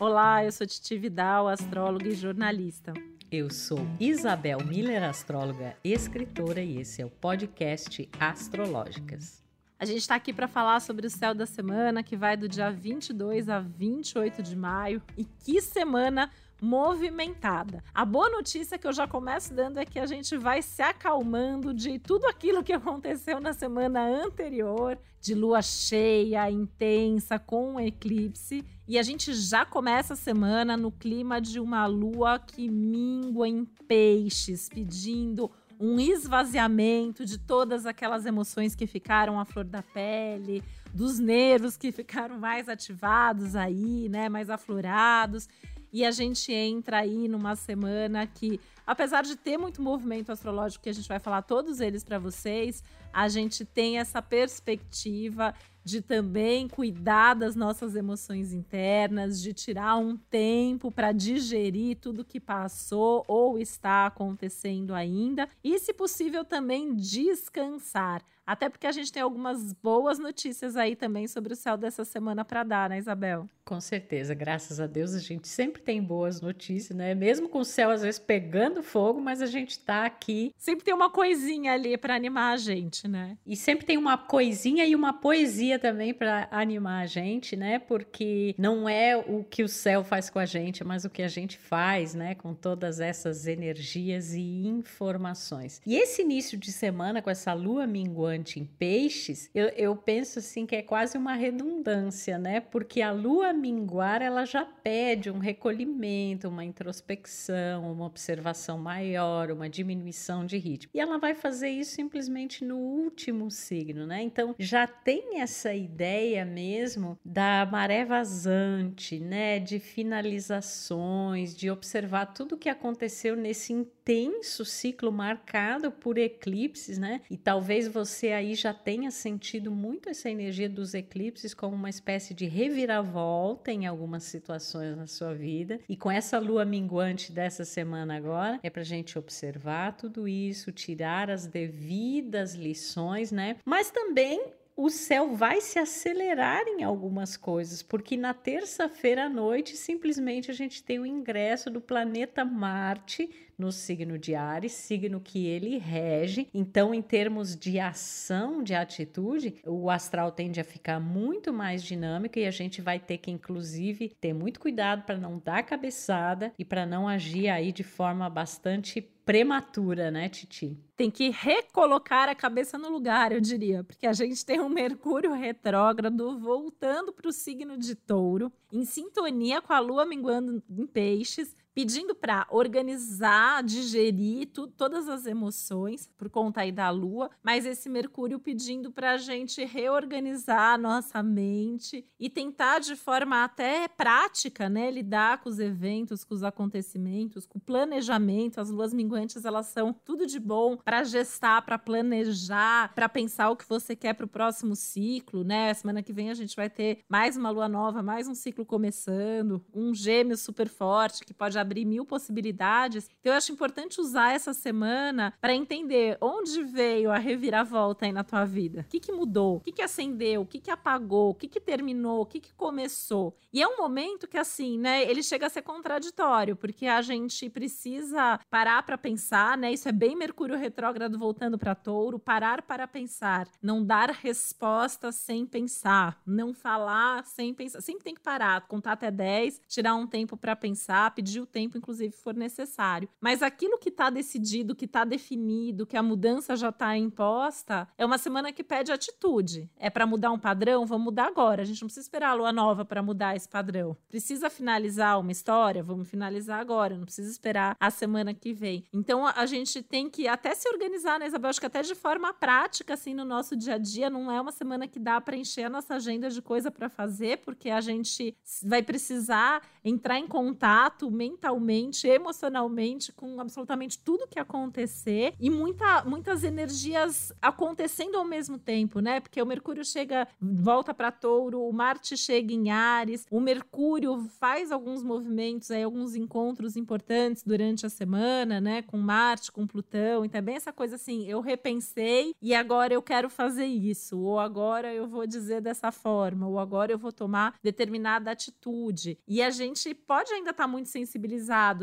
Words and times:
Olá, 0.00 0.42
eu 0.42 0.50
sou 0.50 0.66
Titi 0.66 0.96
Vidal, 0.96 1.46
astróloga 1.46 2.08
e 2.08 2.14
jornalista. 2.14 2.94
Eu 3.30 3.50
sou 3.50 3.80
Isabel 4.00 4.64
Miller, 4.64 5.02
astróloga, 5.02 5.76
escritora, 5.84 6.62
e 6.62 6.78
esse 6.78 7.02
é 7.02 7.04
o 7.04 7.10
podcast 7.10 8.08
Astrológicas. 8.18 9.44
A 9.78 9.84
gente 9.84 9.98
está 9.98 10.14
aqui 10.14 10.32
para 10.32 10.48
falar 10.48 10.80
sobre 10.80 11.06
o 11.06 11.10
céu 11.10 11.34
da 11.34 11.44
semana, 11.44 12.02
que 12.02 12.16
vai 12.16 12.34
do 12.34 12.48
dia 12.48 12.70
22 12.70 13.50
a 13.50 13.60
28 13.60 14.42
de 14.42 14.56
maio. 14.56 15.02
E 15.18 15.26
que 15.26 15.60
semana 15.60 16.30
movimentada. 16.60 17.82
A 17.94 18.04
boa 18.04 18.28
notícia 18.28 18.78
que 18.78 18.86
eu 18.86 18.92
já 18.92 19.06
começo 19.06 19.54
dando 19.54 19.78
é 19.78 19.84
que 19.84 19.98
a 19.98 20.06
gente 20.06 20.36
vai 20.36 20.62
se 20.62 20.82
acalmando 20.82 21.72
de 21.72 21.98
tudo 21.98 22.26
aquilo 22.26 22.62
que 22.62 22.72
aconteceu 22.74 23.40
na 23.40 23.52
semana 23.52 24.06
anterior, 24.06 24.98
de 25.20 25.34
lua 25.34 25.62
cheia, 25.62 26.50
intensa, 26.50 27.38
com 27.38 27.74
um 27.74 27.80
eclipse. 27.80 28.64
E 28.86 28.98
a 28.98 29.02
gente 29.02 29.32
já 29.34 29.64
começa 29.64 30.14
a 30.14 30.16
semana 30.16 30.76
no 30.76 30.90
clima 30.90 31.40
de 31.40 31.60
uma 31.60 31.86
lua 31.86 32.38
que 32.38 32.68
mingua 32.68 33.48
em 33.48 33.64
peixes, 33.64 34.68
pedindo 34.68 35.50
um 35.80 35.98
esvaziamento 35.98 37.24
de 37.24 37.38
todas 37.38 37.86
aquelas 37.86 38.26
emoções 38.26 38.74
que 38.74 38.86
ficaram 38.86 39.40
à 39.40 39.46
flor 39.46 39.64
da 39.64 39.82
pele, 39.82 40.62
dos 40.92 41.18
nervos 41.18 41.74
que 41.74 41.90
ficaram 41.90 42.38
mais 42.38 42.68
ativados 42.68 43.56
aí, 43.56 44.06
né, 44.10 44.28
mais 44.28 44.50
aflorados. 44.50 45.48
E 45.92 46.04
a 46.04 46.10
gente 46.10 46.52
entra 46.52 46.98
aí 46.98 47.26
numa 47.28 47.56
semana 47.56 48.26
que, 48.26 48.60
apesar 48.86 49.22
de 49.22 49.36
ter 49.36 49.58
muito 49.58 49.82
movimento 49.82 50.30
astrológico, 50.30 50.84
que 50.84 50.90
a 50.90 50.94
gente 50.94 51.08
vai 51.08 51.18
falar 51.18 51.42
todos 51.42 51.80
eles 51.80 52.04
para 52.04 52.18
vocês, 52.18 52.82
a 53.12 53.28
gente 53.28 53.64
tem 53.64 53.98
essa 53.98 54.22
perspectiva 54.22 55.54
de 55.82 56.00
também 56.00 56.68
cuidar 56.68 57.34
das 57.34 57.56
nossas 57.56 57.96
emoções 57.96 58.52
internas, 58.52 59.40
de 59.40 59.52
tirar 59.52 59.96
um 59.96 60.16
tempo 60.16 60.90
para 60.90 61.10
digerir 61.10 61.96
tudo 61.96 62.24
que 62.24 62.38
passou 62.38 63.24
ou 63.26 63.58
está 63.58 64.06
acontecendo 64.06 64.94
ainda 64.94 65.48
e, 65.64 65.78
se 65.78 65.92
possível, 65.92 66.44
também 66.44 66.94
descansar. 66.94 68.22
Até 68.50 68.68
porque 68.68 68.88
a 68.88 68.90
gente 68.90 69.12
tem 69.12 69.22
algumas 69.22 69.72
boas 69.74 70.18
notícias 70.18 70.76
aí 70.76 70.96
também 70.96 71.28
sobre 71.28 71.52
o 71.52 71.56
céu 71.56 71.76
dessa 71.76 72.04
semana 72.04 72.44
para 72.44 72.64
dar, 72.64 72.90
né, 72.90 72.98
Isabel? 72.98 73.48
Com 73.64 73.80
certeza, 73.80 74.34
graças 74.34 74.80
a 74.80 74.88
Deus 74.88 75.14
a 75.14 75.20
gente 75.20 75.46
sempre 75.46 75.80
tem 75.80 76.02
boas 76.02 76.40
notícias, 76.40 76.98
né? 76.98 77.14
Mesmo 77.14 77.48
com 77.48 77.60
o 77.60 77.64
céu 77.64 77.90
às 77.90 78.02
vezes 78.02 78.18
pegando 78.18 78.82
fogo, 78.82 79.20
mas 79.20 79.40
a 79.40 79.46
gente 79.46 79.78
tá 79.78 80.04
aqui. 80.04 80.52
Sempre 80.58 80.84
tem 80.84 80.92
uma 80.92 81.08
coisinha 81.08 81.74
ali 81.74 81.96
para 81.96 82.16
animar 82.16 82.54
a 82.54 82.56
gente, 82.56 83.06
né? 83.06 83.38
E 83.46 83.54
sempre 83.54 83.86
tem 83.86 83.96
uma 83.96 84.18
coisinha 84.18 84.84
e 84.84 84.96
uma 84.96 85.12
poesia 85.12 85.78
também 85.78 86.12
para 86.12 86.48
animar 86.50 87.04
a 87.04 87.06
gente, 87.06 87.54
né? 87.54 87.78
Porque 87.78 88.52
não 88.58 88.88
é 88.88 89.16
o 89.16 89.44
que 89.44 89.62
o 89.62 89.68
céu 89.68 90.02
faz 90.02 90.28
com 90.28 90.40
a 90.40 90.46
gente, 90.46 90.82
mas 90.82 91.04
o 91.04 91.10
que 91.10 91.22
a 91.22 91.28
gente 91.28 91.56
faz, 91.56 92.16
né? 92.16 92.34
Com 92.34 92.52
todas 92.52 92.98
essas 92.98 93.46
energias 93.46 94.34
e 94.34 94.66
informações. 94.66 95.80
E 95.86 95.94
esse 95.94 96.22
início 96.22 96.58
de 96.58 96.72
semana 96.72 97.22
com 97.22 97.30
essa 97.30 97.52
lua 97.52 97.86
minguante 97.86 98.39
em 98.58 98.64
peixes, 98.64 99.50
eu, 99.54 99.68
eu 99.68 99.96
penso 99.96 100.38
assim 100.38 100.66
que 100.66 100.76
é 100.76 100.82
quase 100.82 101.18
uma 101.18 101.34
redundância, 101.34 102.38
né? 102.38 102.60
Porque 102.60 103.02
a 103.02 103.12
lua 103.12 103.52
minguar 103.52 104.22
ela 104.22 104.44
já 104.44 104.64
pede 104.64 105.30
um 105.30 105.38
recolhimento, 105.38 106.48
uma 106.48 106.64
introspecção, 106.64 107.92
uma 107.92 108.06
observação 108.06 108.78
maior, 108.78 109.50
uma 109.50 109.68
diminuição 109.68 110.46
de 110.46 110.56
ritmo. 110.56 110.90
E 110.94 111.00
ela 111.00 111.18
vai 111.18 111.34
fazer 111.34 111.68
isso 111.68 111.92
simplesmente 111.94 112.64
no 112.64 112.76
último 112.76 113.50
signo, 113.50 114.06
né? 114.06 114.22
Então 114.22 114.54
já 114.58 114.86
tem 114.86 115.40
essa 115.40 115.74
ideia 115.74 116.44
mesmo 116.44 117.18
da 117.24 117.66
maré 117.70 118.04
vazante, 118.04 119.18
né? 119.18 119.58
De 119.58 119.78
finalizações, 119.78 121.54
de 121.54 121.70
observar 121.70 122.26
tudo 122.26 122.54
o 122.54 122.58
que 122.58 122.68
aconteceu 122.68 123.36
nesse 123.36 123.72
intenso 124.10 124.64
ciclo 124.64 125.12
marcado 125.12 125.90
por 125.90 126.18
eclipses, 126.18 126.98
né? 126.98 127.20
E 127.30 127.36
talvez 127.36 127.86
você 127.86 128.32
aí 128.32 128.54
já 128.54 128.74
tenha 128.74 129.10
sentido 129.10 129.70
muito 129.70 130.08
essa 130.08 130.28
energia 130.28 130.68
dos 130.68 130.94
eclipses 130.94 131.54
como 131.54 131.76
uma 131.76 131.88
espécie 131.88 132.34
de 132.34 132.46
reviravolta 132.46 133.70
em 133.70 133.86
algumas 133.86 134.24
situações 134.24 134.96
na 134.96 135.06
sua 135.06 135.32
vida. 135.32 135.80
E 135.88 135.96
com 135.96 136.10
essa 136.10 136.38
lua 136.38 136.64
minguante 136.64 137.30
dessa 137.30 137.64
semana 137.64 138.16
agora, 138.16 138.58
é 138.62 138.70
para 138.70 138.82
gente 138.82 139.18
observar 139.18 139.96
tudo 139.96 140.26
isso, 140.26 140.72
tirar 140.72 141.30
as 141.30 141.46
devidas 141.46 142.54
lições, 142.54 143.30
né? 143.30 143.56
Mas 143.64 143.90
também 143.90 144.42
o 144.76 144.88
céu 144.88 145.36
vai 145.36 145.60
se 145.60 145.78
acelerar 145.78 146.66
em 146.66 146.82
algumas 146.82 147.36
coisas, 147.36 147.82
porque 147.82 148.16
na 148.16 148.32
terça-feira 148.32 149.26
à 149.26 149.28
noite 149.28 149.76
simplesmente 149.76 150.50
a 150.50 150.54
gente 150.54 150.82
tem 150.82 150.98
o 150.98 151.04
ingresso 151.04 151.68
do 151.68 151.82
planeta 151.82 152.46
Marte 152.46 153.28
no 153.60 153.70
signo 153.70 154.18
de 154.18 154.34
Ares, 154.34 154.72
signo 154.72 155.20
que 155.20 155.46
ele 155.46 155.78
rege. 155.78 156.48
Então, 156.52 156.94
em 156.94 157.02
termos 157.02 157.54
de 157.54 157.78
ação, 157.78 158.62
de 158.62 158.74
atitude, 158.74 159.56
o 159.64 159.90
astral 159.90 160.32
tende 160.32 160.60
a 160.60 160.64
ficar 160.64 160.98
muito 160.98 161.52
mais 161.52 161.82
dinâmico 161.82 162.38
e 162.38 162.46
a 162.46 162.50
gente 162.50 162.80
vai 162.80 162.98
ter 162.98 163.18
que, 163.18 163.30
inclusive, 163.30 164.16
ter 164.20 164.32
muito 164.32 164.58
cuidado 164.58 165.02
para 165.02 165.18
não 165.18 165.38
dar 165.38 165.62
cabeçada 165.62 166.52
e 166.58 166.64
para 166.64 166.86
não 166.86 167.06
agir 167.06 167.48
aí 167.48 167.70
de 167.70 167.84
forma 167.84 168.28
bastante 168.28 169.06
prematura, 169.30 170.10
né, 170.10 170.28
Titi? 170.28 170.76
Tem 170.96 171.08
que 171.08 171.30
recolocar 171.30 172.28
a 172.28 172.34
cabeça 172.34 172.76
no 172.76 172.88
lugar, 172.88 173.30
eu 173.30 173.40
diria, 173.40 173.84
porque 173.84 174.04
a 174.04 174.12
gente 174.12 174.44
tem 174.44 174.58
um 174.58 174.68
Mercúrio 174.68 175.32
retrógrado 175.32 176.36
voltando 176.40 177.12
para 177.12 177.28
o 177.28 177.32
signo 177.32 177.78
de 177.78 177.94
Touro, 177.94 178.52
em 178.72 178.84
sintonia 178.84 179.62
com 179.62 179.72
a 179.72 179.78
Lua 179.78 180.04
minguando 180.04 180.60
em 180.68 180.84
Peixes, 180.84 181.54
pedindo 181.74 182.14
para 182.14 182.46
organizar, 182.50 183.62
digerir 183.62 184.48
tu, 184.52 184.66
todas 184.66 185.08
as 185.08 185.26
emoções 185.26 186.08
por 186.16 186.28
conta 186.28 186.62
aí 186.62 186.72
da 186.72 186.90
lua, 186.90 187.30
mas 187.42 187.66
esse 187.66 187.88
Mercúrio 187.88 188.38
pedindo 188.38 188.90
para 188.90 189.12
a 189.12 189.16
gente 189.16 189.64
reorganizar 189.64 190.74
a 190.74 190.78
nossa 190.78 191.22
mente 191.22 192.04
e 192.18 192.28
tentar 192.28 192.80
de 192.80 192.96
forma 192.96 193.44
até 193.44 193.88
prática, 193.88 194.68
né, 194.68 194.90
lidar 194.90 195.40
com 195.40 195.48
os 195.48 195.58
eventos, 195.58 196.24
com 196.24 196.34
os 196.34 196.42
acontecimentos, 196.42 197.46
com 197.46 197.58
o 197.58 197.62
planejamento. 197.62 198.60
As 198.60 198.70
luas 198.70 198.92
minguantes 198.92 199.44
elas 199.44 199.66
são 199.66 199.92
tudo 199.92 200.26
de 200.26 200.38
bom 200.38 200.76
para 200.76 201.04
gestar, 201.04 201.62
para 201.62 201.78
planejar, 201.78 202.92
para 202.94 203.08
pensar 203.08 203.50
o 203.50 203.56
que 203.56 203.68
você 203.68 203.94
quer 203.94 204.14
para 204.14 204.26
o 204.26 204.28
próximo 204.28 204.74
ciclo, 204.74 205.44
né? 205.44 205.72
Semana 205.74 206.02
que 206.02 206.12
vem 206.12 206.30
a 206.30 206.34
gente 206.34 206.56
vai 206.56 206.68
ter 206.68 206.98
mais 207.08 207.36
uma 207.36 207.50
lua 207.50 207.68
nova, 207.68 208.02
mais 208.02 208.28
um 208.28 208.34
ciclo 208.34 208.64
começando, 208.64 209.64
um 209.72 209.94
gêmeo 209.94 210.36
super 210.36 210.68
forte 210.68 211.24
que 211.24 211.34
pode 211.34 211.58
abrir 211.70 211.84
mil 211.84 212.04
possibilidades. 212.04 213.08
Então, 213.20 213.32
eu 213.32 213.36
acho 213.36 213.52
importante 213.52 214.00
usar 214.00 214.34
essa 214.34 214.52
semana 214.52 215.32
para 215.40 215.54
entender 215.54 216.18
onde 216.20 216.64
veio 216.64 217.12
a 217.12 217.18
reviravolta 217.18 218.06
aí 218.06 218.12
na 218.12 218.24
tua 218.24 218.44
vida. 218.44 218.80
O 218.80 218.90
que, 218.90 218.98
que 218.98 219.12
mudou? 219.12 219.56
O 219.56 219.60
que, 219.60 219.72
que 219.72 219.82
acendeu? 219.82 220.42
O 220.42 220.46
que, 220.46 220.58
que 220.58 220.70
apagou? 220.70 221.30
O 221.30 221.34
que, 221.34 221.46
que 221.46 221.60
terminou? 221.60 222.22
O 222.22 222.26
que, 222.26 222.40
que 222.40 222.52
começou? 222.54 223.36
E 223.52 223.62
é 223.62 223.68
um 223.68 223.76
momento 223.76 224.26
que, 224.26 224.36
assim, 224.36 224.78
né, 224.78 225.08
ele 225.08 225.22
chega 225.22 225.46
a 225.46 225.50
ser 225.50 225.62
contraditório, 225.62 226.56
porque 226.56 226.86
a 226.86 227.00
gente 227.02 227.48
precisa 227.48 228.40
parar 228.50 228.82
para 228.82 228.98
pensar, 228.98 229.56
né? 229.56 229.72
Isso 229.72 229.88
é 229.88 229.92
bem 229.92 230.16
Mercúrio 230.16 230.56
retrógrado 230.56 231.18
voltando 231.18 231.58
para 231.58 231.74
Touro, 231.74 232.18
parar 232.18 232.62
para 232.62 232.86
pensar, 232.86 233.48
não 233.62 233.84
dar 233.84 234.10
resposta 234.10 235.12
sem 235.12 235.46
pensar, 235.46 236.20
não 236.26 236.52
falar 236.52 237.24
sem 237.24 237.54
pensar. 237.54 237.80
Sempre 237.80 238.04
tem 238.04 238.14
que 238.14 238.20
parar, 238.20 238.66
contar 238.66 238.92
até 238.92 239.10
10, 239.10 239.60
tirar 239.68 239.94
um 239.94 240.06
tempo 240.06 240.36
para 240.36 240.56
pensar, 240.56 241.14
pedir 241.14 241.40
o 241.40 241.46
tempo 241.50 241.76
inclusive, 241.76 242.14
for 242.14 242.34
necessário. 242.34 243.08
Mas 243.20 243.42
aquilo 243.42 243.78
que 243.78 243.88
está 243.88 244.08
decidido, 244.10 244.74
que 244.74 244.84
está 244.84 245.04
definido, 245.04 245.86
que 245.86 245.96
a 245.96 246.02
mudança 246.02 246.56
já 246.56 246.68
está 246.70 246.96
imposta, 246.96 247.88
é 247.98 248.04
uma 248.06 248.18
semana 248.18 248.52
que 248.52 248.62
pede 248.62 248.92
atitude. 248.92 249.68
É 249.76 249.90
para 249.90 250.06
mudar 250.06 250.30
um 250.30 250.38
padrão? 250.38 250.86
Vamos 250.86 251.04
mudar 251.04 251.26
agora. 251.26 251.62
A 251.62 251.64
gente 251.64 251.82
não 251.82 251.88
precisa 251.88 252.04
esperar 252.04 252.30
a 252.30 252.34
lua 252.34 252.52
nova 252.52 252.84
para 252.84 253.02
mudar 253.02 253.34
esse 253.34 253.48
padrão. 253.48 253.96
Precisa 254.08 254.48
finalizar 254.48 255.18
uma 255.18 255.32
história? 255.32 255.82
Vamos 255.82 256.08
finalizar 256.08 256.60
agora. 256.60 256.96
Não 256.96 257.04
precisa 257.04 257.30
esperar 257.30 257.76
a 257.80 257.90
semana 257.90 258.32
que 258.32 258.52
vem. 258.52 258.84
Então 258.92 259.26
a 259.26 259.46
gente 259.46 259.82
tem 259.82 260.08
que 260.08 260.28
até 260.28 260.54
se 260.54 260.68
organizar, 260.68 261.18
né, 261.18 261.26
Isabel? 261.26 261.50
Acho 261.50 261.60
que 261.60 261.66
até 261.66 261.82
de 261.82 261.94
forma 261.94 262.32
prática, 262.32 262.94
assim, 262.94 263.14
no 263.14 263.24
nosso 263.24 263.56
dia 263.56 263.74
a 263.74 263.78
dia, 263.78 264.08
não 264.08 264.30
é 264.30 264.40
uma 264.40 264.52
semana 264.52 264.86
que 264.86 264.98
dá 264.98 265.20
para 265.20 265.36
encher 265.36 265.64
a 265.64 265.70
nossa 265.70 265.94
agenda 265.94 266.30
de 266.30 266.40
coisa 266.40 266.70
para 266.70 266.88
fazer, 266.88 267.38
porque 267.38 267.70
a 267.70 267.80
gente 267.80 268.36
vai 268.62 268.82
precisar 268.82 269.62
entrar 269.84 270.18
em 270.18 270.26
contato 270.26 271.10
mentalmente 271.10 271.39
mentalmente, 271.40 272.06
emocionalmente, 272.06 273.12
com 273.12 273.40
absolutamente 273.40 273.98
tudo 273.98 274.28
que 274.28 274.38
acontecer 274.38 275.32
e 275.40 275.48
muita, 275.48 276.04
muitas 276.04 276.44
energias 276.44 277.32
acontecendo 277.40 278.16
ao 278.16 278.24
mesmo 278.26 278.58
tempo, 278.58 279.00
né? 279.00 279.20
Porque 279.20 279.40
o 279.40 279.46
Mercúrio 279.46 279.82
chega, 279.82 280.28
volta 280.38 280.92
para 280.92 281.10
Touro, 281.10 281.62
o 281.62 281.72
Marte 281.72 282.14
chega 282.16 282.52
em 282.52 282.70
Ares, 282.70 283.26
o 283.30 283.40
Mercúrio 283.40 284.28
faz 284.38 284.70
alguns 284.70 285.02
movimentos, 285.02 285.70
aí, 285.70 285.82
alguns 285.82 286.14
encontros 286.14 286.76
importantes 286.76 287.42
durante 287.42 287.86
a 287.86 287.88
semana, 287.88 288.60
né? 288.60 288.82
Com 288.82 288.98
Marte, 288.98 289.50
com 289.50 289.66
Plutão, 289.66 290.24
então 290.24 290.38
é 290.38 290.42
bem 290.42 290.56
essa 290.56 290.72
coisa 290.72 290.96
assim, 290.96 291.26
eu 291.26 291.40
repensei 291.40 292.34
e 292.42 292.54
agora 292.54 292.92
eu 292.92 293.02
quero 293.02 293.30
fazer 293.30 293.66
isso, 293.66 294.18
ou 294.18 294.38
agora 294.38 294.92
eu 294.92 295.06
vou 295.06 295.26
dizer 295.26 295.62
dessa 295.62 295.90
forma, 295.90 296.46
ou 296.46 296.58
agora 296.58 296.92
eu 296.92 296.98
vou 296.98 297.12
tomar 297.12 297.54
determinada 297.62 298.30
atitude. 298.30 299.18
E 299.26 299.40
a 299.40 299.48
gente 299.48 299.94
pode 299.94 300.32
ainda 300.32 300.50
estar 300.50 300.64
tá 300.64 300.68
muito 300.68 300.90
sensibilizado, 300.90 301.29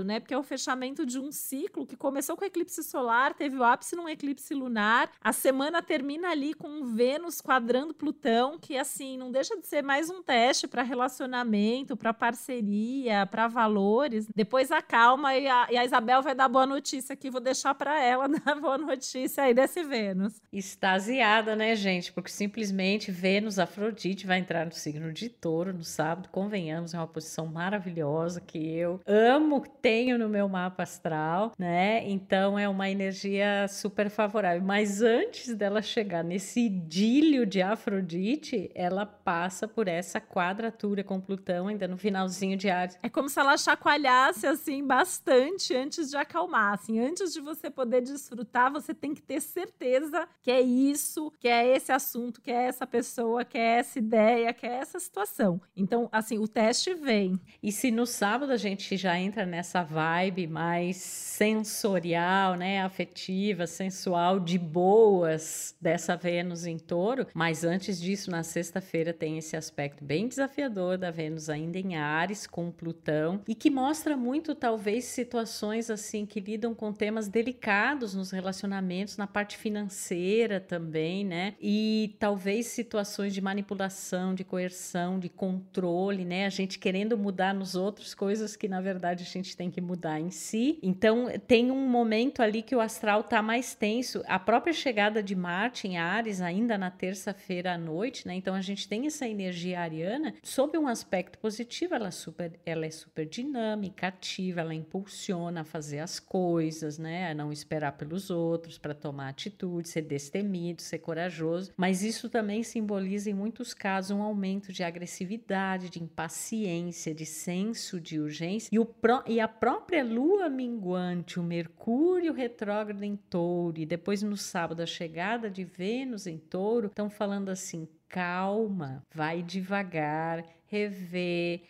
né? 0.03 0.19
Porque 0.19 0.33
é 0.33 0.37
o 0.37 0.43
fechamento 0.43 1.05
de 1.05 1.19
um 1.19 1.31
ciclo 1.31 1.85
que 1.85 1.95
começou 1.95 2.35
com 2.35 2.43
o 2.43 2.47
eclipse 2.47 2.83
solar, 2.83 3.33
teve 3.33 3.57
o 3.57 3.63
ápice 3.63 3.95
num 3.95 4.09
eclipse 4.09 4.53
lunar, 4.53 5.11
a 5.21 5.31
semana 5.31 5.81
termina 5.81 6.29
ali 6.29 6.53
com 6.53 6.85
Vênus 6.85 7.41
quadrando 7.41 7.93
Plutão, 7.93 8.57
que 8.59 8.77
assim, 8.77 9.17
não 9.17 9.31
deixa 9.31 9.57
de 9.57 9.67
ser 9.67 9.81
mais 9.81 10.09
um 10.09 10.21
teste 10.21 10.67
para 10.67 10.83
relacionamento, 10.83 11.95
para 11.95 12.13
parceria, 12.13 13.25
para 13.25 13.47
valores. 13.47 14.27
Depois 14.35 14.71
acalma 14.71 15.35
e 15.35 15.47
a, 15.47 15.67
e 15.71 15.77
a 15.77 15.85
Isabel 15.85 16.21
vai 16.21 16.35
dar 16.35 16.47
boa 16.47 16.65
notícia 16.65 17.13
aqui, 17.13 17.29
vou 17.29 17.41
deixar 17.41 17.75
para 17.75 18.01
ela 18.01 18.27
dar 18.45 18.55
boa 18.55 18.77
notícia 18.77 19.43
aí 19.43 19.53
desse 19.53 19.83
Vênus. 19.83 20.41
Extasiada, 20.51 21.55
né, 21.55 21.75
gente? 21.75 22.11
Porque 22.11 22.29
simplesmente 22.29 23.11
Vênus 23.11 23.59
Afrodite 23.59 24.25
vai 24.25 24.39
entrar 24.39 24.65
no 24.65 24.71
signo 24.71 25.11
de 25.11 25.29
Touro 25.29 25.73
no 25.73 25.83
sábado, 25.83 26.29
convenhamos, 26.31 26.93
é 26.93 26.97
uma 26.97 27.07
posição 27.07 27.45
maravilhosa 27.45 28.41
que 28.41 28.57
eu 28.57 28.99
amo, 29.05 29.36
tenho 29.81 30.17
no 30.17 30.29
meu 30.29 30.47
mapa 30.47 30.83
astral, 30.83 31.51
né? 31.57 32.07
Então 32.07 32.57
é 32.57 32.67
uma 32.67 32.89
energia 32.89 33.67
super 33.67 34.09
favorável. 34.09 34.61
Mas 34.61 35.01
antes 35.01 35.53
dela 35.55 35.81
chegar 35.81 36.23
nesse 36.23 36.61
idílio 36.61 37.45
de 37.45 37.61
Afrodite, 37.61 38.69
ela 38.75 39.05
passa 39.05 39.67
por 39.67 39.87
essa 39.87 40.19
quadratura 40.19 41.03
com 41.03 41.19
Plutão 41.19 41.67
ainda 41.67 41.87
no 41.87 41.97
finalzinho 41.97 42.57
de 42.57 42.69
Ares. 42.69 42.97
É 43.01 43.09
como 43.09 43.29
se 43.29 43.39
ela 43.39 43.57
chacoalhasse 43.57 44.45
assim 44.47 44.85
bastante 44.85 45.75
antes 45.75 46.09
de 46.09 46.17
acalmar, 46.17 46.73
assim, 46.73 46.99
antes 46.99 47.33
de 47.33 47.41
você 47.41 47.69
poder 47.69 48.01
desfrutar, 48.01 48.71
você 48.71 48.93
tem 48.93 49.13
que 49.13 49.21
ter 49.21 49.41
certeza 49.41 50.27
que 50.41 50.51
é 50.51 50.61
isso, 50.61 51.31
que 51.39 51.47
é 51.47 51.75
esse 51.75 51.91
assunto, 51.91 52.41
que 52.41 52.51
é 52.51 52.65
essa 52.65 52.85
pessoa, 52.85 53.45
que 53.45 53.57
é 53.57 53.79
essa 53.79 53.99
ideia, 53.99 54.53
que 54.53 54.65
é 54.65 54.75
essa 54.75 54.99
situação. 54.99 55.61
Então, 55.75 56.09
assim, 56.11 56.37
o 56.37 56.47
teste 56.47 56.93
vem. 56.93 57.39
E 57.61 57.71
se 57.71 57.91
no 57.91 58.05
sábado 58.05 58.51
a 58.51 58.57
gente 58.57 58.95
já 58.97 59.17
entra 59.27 59.45
nessa 59.45 59.83
vibe 59.83 60.47
mais 60.47 60.95
sensorial, 60.97 62.55
né, 62.55 62.81
afetiva, 62.81 63.67
sensual, 63.67 64.39
de 64.39 64.57
boas 64.57 65.75
dessa 65.79 66.15
Vênus 66.15 66.65
em 66.65 66.79
Touro, 66.79 67.27
mas 67.33 67.63
antes 67.63 67.99
disso, 67.99 68.31
na 68.31 68.41
sexta-feira 68.41 69.13
tem 69.13 69.37
esse 69.37 69.55
aspecto 69.55 70.03
bem 70.03 70.27
desafiador 70.27 70.97
da 70.97 71.11
Vênus 71.11 71.49
ainda 71.49 71.77
em 71.77 71.95
Ares 71.95 72.47
com 72.47 72.71
Plutão 72.71 73.41
e 73.47 73.53
que 73.53 73.69
mostra 73.69 74.15
muito 74.15 74.55
talvez 74.55 75.05
situações 75.05 75.91
assim 75.91 76.25
que 76.25 76.39
lidam 76.39 76.73
com 76.73 76.93
temas 76.93 77.27
delicados 77.27 78.15
nos 78.15 78.31
relacionamentos, 78.31 79.17
na 79.17 79.27
parte 79.27 79.57
financeira 79.57 80.59
também, 80.59 81.25
né? 81.25 81.53
E 81.61 82.15
talvez 82.17 82.67
situações 82.67 83.33
de 83.33 83.41
manipulação, 83.41 84.33
de 84.33 84.43
coerção, 84.43 85.19
de 85.19 85.29
controle, 85.29 86.23
né? 86.23 86.45
A 86.45 86.49
gente 86.49 86.79
querendo 86.79 87.17
mudar 87.17 87.53
nos 87.53 87.75
outros 87.75 88.15
coisas 88.15 88.55
que 88.55 88.67
na 88.67 88.81
verdade 88.81 89.16
a 89.23 89.27
gente 89.27 89.55
tem 89.55 89.69
que 89.69 89.81
mudar 89.81 90.19
em 90.19 90.29
si. 90.29 90.79
Então 90.81 91.27
tem 91.47 91.71
um 91.71 91.87
momento 91.87 92.41
ali 92.41 92.61
que 92.61 92.75
o 92.75 92.81
astral 92.81 93.23
tá 93.23 93.41
mais 93.41 93.73
tenso. 93.75 94.23
A 94.27 94.39
própria 94.39 94.73
chegada 94.73 95.21
de 95.21 95.35
Marte 95.35 95.87
em 95.87 95.97
Ares 95.97 96.41
ainda 96.41 96.77
na 96.77 96.91
terça-feira 96.91 97.73
à 97.73 97.77
noite, 97.77 98.27
né? 98.27 98.35
Então 98.35 98.55
a 98.55 98.61
gente 98.61 98.87
tem 98.87 99.05
essa 99.05 99.27
energia 99.27 99.79
ariana 99.79 100.33
sob 100.43 100.77
um 100.77 100.87
aspecto 100.87 101.37
positivo, 101.37 101.95
ela 101.95 102.07
é 102.07 102.11
super, 102.11 102.59
ela 102.65 102.85
é 102.85 102.91
super 102.91 103.25
dinâmica, 103.25 104.07
ativa, 104.07 104.61
ela 104.61 104.73
impulsiona 104.73 105.61
a 105.61 105.63
fazer 105.63 105.99
as 105.99 106.19
coisas, 106.19 106.97
né? 106.97 107.31
A 107.31 107.33
não 107.33 107.51
esperar 107.51 107.93
pelos 107.93 108.29
outros 108.29 108.77
para 108.77 108.93
tomar 108.93 109.29
atitude, 109.29 109.89
ser 109.89 110.01
destemido, 110.01 110.81
ser 110.81 110.99
corajoso. 110.99 111.71
Mas 111.77 112.03
isso 112.03 112.29
também 112.29 112.63
simboliza 112.63 113.29
em 113.29 113.33
muitos 113.33 113.73
casos 113.73 114.11
um 114.11 114.21
aumento 114.21 114.71
de 114.71 114.83
agressividade, 114.83 115.89
de 115.89 116.01
impaciência, 116.01 117.13
de 117.13 117.25
senso 117.25 117.99
de 117.99 118.19
urgência 118.19 118.69
e, 118.71 118.79
o 118.79 118.85
pró 119.07 119.23
e 119.25 119.39
a 119.39 119.47
própria 119.47 120.03
lua 120.03 120.49
minguante, 120.49 121.39
o 121.39 121.43
Mercúrio 121.43 122.33
retrógrado 122.33 123.03
em 123.03 123.15
touro 123.15 123.79
e 123.79 123.85
depois 123.85 124.21
no 124.21 124.35
sábado 124.35 124.81
a 124.81 124.85
chegada 124.85 125.49
de 125.49 125.63
Vênus 125.63 126.27
em 126.27 126.37
touro, 126.37 126.87
estão 126.87 127.09
falando 127.09 127.47
assim: 127.47 127.87
calma, 128.09 129.01
vai 129.15 129.41
devagar, 129.41 130.43
rever, 130.65 131.61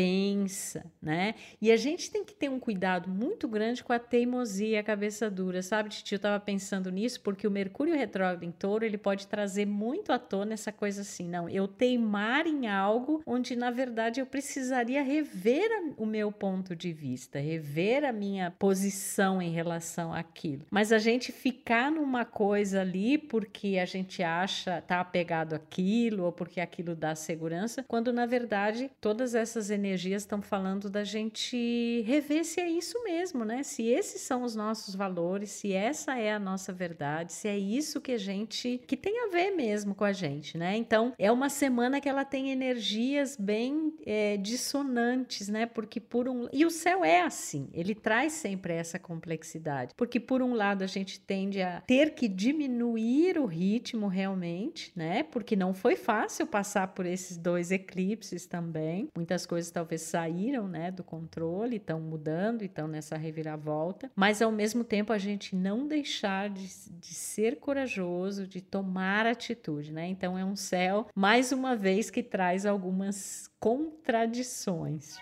repensa, 0.00 0.84
né? 1.00 1.34
E 1.60 1.70
a 1.70 1.76
gente 1.76 2.10
tem 2.10 2.24
que 2.24 2.34
ter 2.34 2.48
um 2.48 2.58
cuidado 2.58 3.08
muito 3.08 3.46
grande 3.46 3.84
com 3.84 3.92
a 3.92 3.98
teimosia 3.98 4.68
e 4.68 4.76
a 4.78 4.82
cabeça 4.82 5.30
dura, 5.30 5.62
sabe? 5.62 5.90
Tio, 5.90 6.14
eu 6.14 6.18
tava 6.18 6.40
pensando 6.40 6.90
nisso 6.90 7.20
porque 7.20 7.46
o 7.46 7.50
Mercúrio 7.50 7.94
retrógrado 7.94 8.42
em 8.42 8.50
Touro, 8.50 8.84
ele 8.84 8.96
pode 8.96 9.26
trazer 9.26 9.66
muito 9.66 10.12
à 10.12 10.18
tona 10.18 10.54
essa 10.54 10.72
coisa 10.72 11.02
assim, 11.02 11.28
não, 11.28 11.48
eu 11.48 11.68
teimar 11.68 12.46
em 12.46 12.66
algo 12.66 13.22
onde 13.26 13.54
na 13.54 13.70
verdade 13.70 14.20
eu 14.20 14.26
precisaria 14.26 15.02
rever 15.02 15.68
o 15.96 16.06
meu 16.06 16.32
ponto 16.32 16.74
de 16.74 16.92
vista, 16.92 17.38
rever 17.38 18.04
a 18.04 18.12
minha 18.12 18.50
posição 18.50 19.42
em 19.42 19.50
relação 19.50 20.14
àquilo. 20.14 20.64
Mas 20.70 20.92
a 20.92 20.98
gente 20.98 21.32
ficar 21.32 21.90
numa 21.90 22.24
coisa 22.24 22.80
ali 22.80 23.18
porque 23.18 23.78
a 23.78 23.84
gente 23.84 24.22
acha 24.22 24.80
tá 24.82 25.00
apegado 25.00 25.54
àquilo 25.54 26.24
ou 26.24 26.32
porque 26.32 26.60
aquilo 26.60 26.94
dá 26.94 27.14
segurança, 27.14 27.84
quando 27.86 28.12
na 28.12 28.24
verdade 28.24 28.90
todas 29.00 29.34
essas 29.34 29.70
energias 29.70 29.89
estão 29.94 30.42
falando 30.42 30.90
da 30.90 31.04
gente 31.04 32.02
rever 32.06 32.44
se 32.44 32.60
é 32.60 32.68
isso 32.68 33.02
mesmo, 33.02 33.44
né? 33.44 33.62
Se 33.62 33.86
esses 33.86 34.20
são 34.22 34.42
os 34.42 34.54
nossos 34.54 34.94
valores, 34.94 35.50
se 35.50 35.72
essa 35.72 36.18
é 36.18 36.32
a 36.32 36.38
nossa 36.38 36.72
verdade, 36.72 37.32
se 37.32 37.48
é 37.48 37.58
isso 37.58 38.00
que 38.00 38.12
a 38.12 38.18
gente 38.18 38.80
que 38.86 38.96
tem 38.96 39.26
a 39.26 39.28
ver 39.28 39.50
mesmo 39.50 39.94
com 39.94 40.04
a 40.04 40.12
gente, 40.12 40.56
né? 40.58 40.76
Então 40.76 41.12
é 41.18 41.30
uma 41.30 41.48
semana 41.48 42.00
que 42.00 42.08
ela 42.08 42.24
tem 42.24 42.50
energias 42.50 43.36
bem 43.36 43.94
é, 44.04 44.36
dissonantes, 44.36 45.48
né? 45.48 45.66
Porque 45.66 46.00
por 46.00 46.28
um 46.28 46.48
e 46.52 46.64
o 46.64 46.70
céu 46.70 47.04
é 47.04 47.22
assim, 47.22 47.68
ele 47.72 47.94
traz 47.94 48.32
sempre 48.32 48.74
essa 48.74 48.98
complexidade, 48.98 49.94
porque 49.96 50.18
por 50.18 50.42
um 50.42 50.54
lado 50.54 50.82
a 50.82 50.86
gente 50.86 51.20
tende 51.20 51.60
a 51.60 51.80
ter 51.82 52.14
que 52.14 52.28
diminuir 52.28 53.38
o 53.38 53.46
ritmo 53.46 54.06
realmente, 54.06 54.92
né? 54.94 55.22
Porque 55.22 55.56
não 55.56 55.74
foi 55.74 55.96
fácil 55.96 56.46
passar 56.46 56.88
por 56.88 57.06
esses 57.06 57.36
dois 57.36 57.70
eclipses 57.70 58.46
também. 58.46 59.08
Muitas 59.14 59.46
coisas 59.46 59.70
talvez 59.80 60.02
saíram, 60.02 60.68
né, 60.68 60.90
do 60.90 61.02
controle, 61.02 61.76
estão 61.76 61.98
mudando, 61.98 62.62
estão 62.62 62.86
nessa 62.86 63.16
reviravolta, 63.16 64.10
mas 64.14 64.42
ao 64.42 64.52
mesmo 64.52 64.84
tempo 64.84 65.10
a 65.10 65.18
gente 65.18 65.56
não 65.56 65.88
deixar 65.88 66.50
de, 66.50 66.68
de 67.00 67.14
ser 67.14 67.56
corajoso, 67.56 68.46
de 68.46 68.60
tomar 68.60 69.26
atitude, 69.26 69.90
né? 69.90 70.06
Então 70.06 70.38
é 70.38 70.44
um 70.44 70.54
céu, 70.56 71.06
mais 71.14 71.50
uma 71.50 71.74
vez, 71.74 72.10
que 72.10 72.22
traz 72.22 72.66
algumas 72.66 73.50
contradições. 73.58 75.16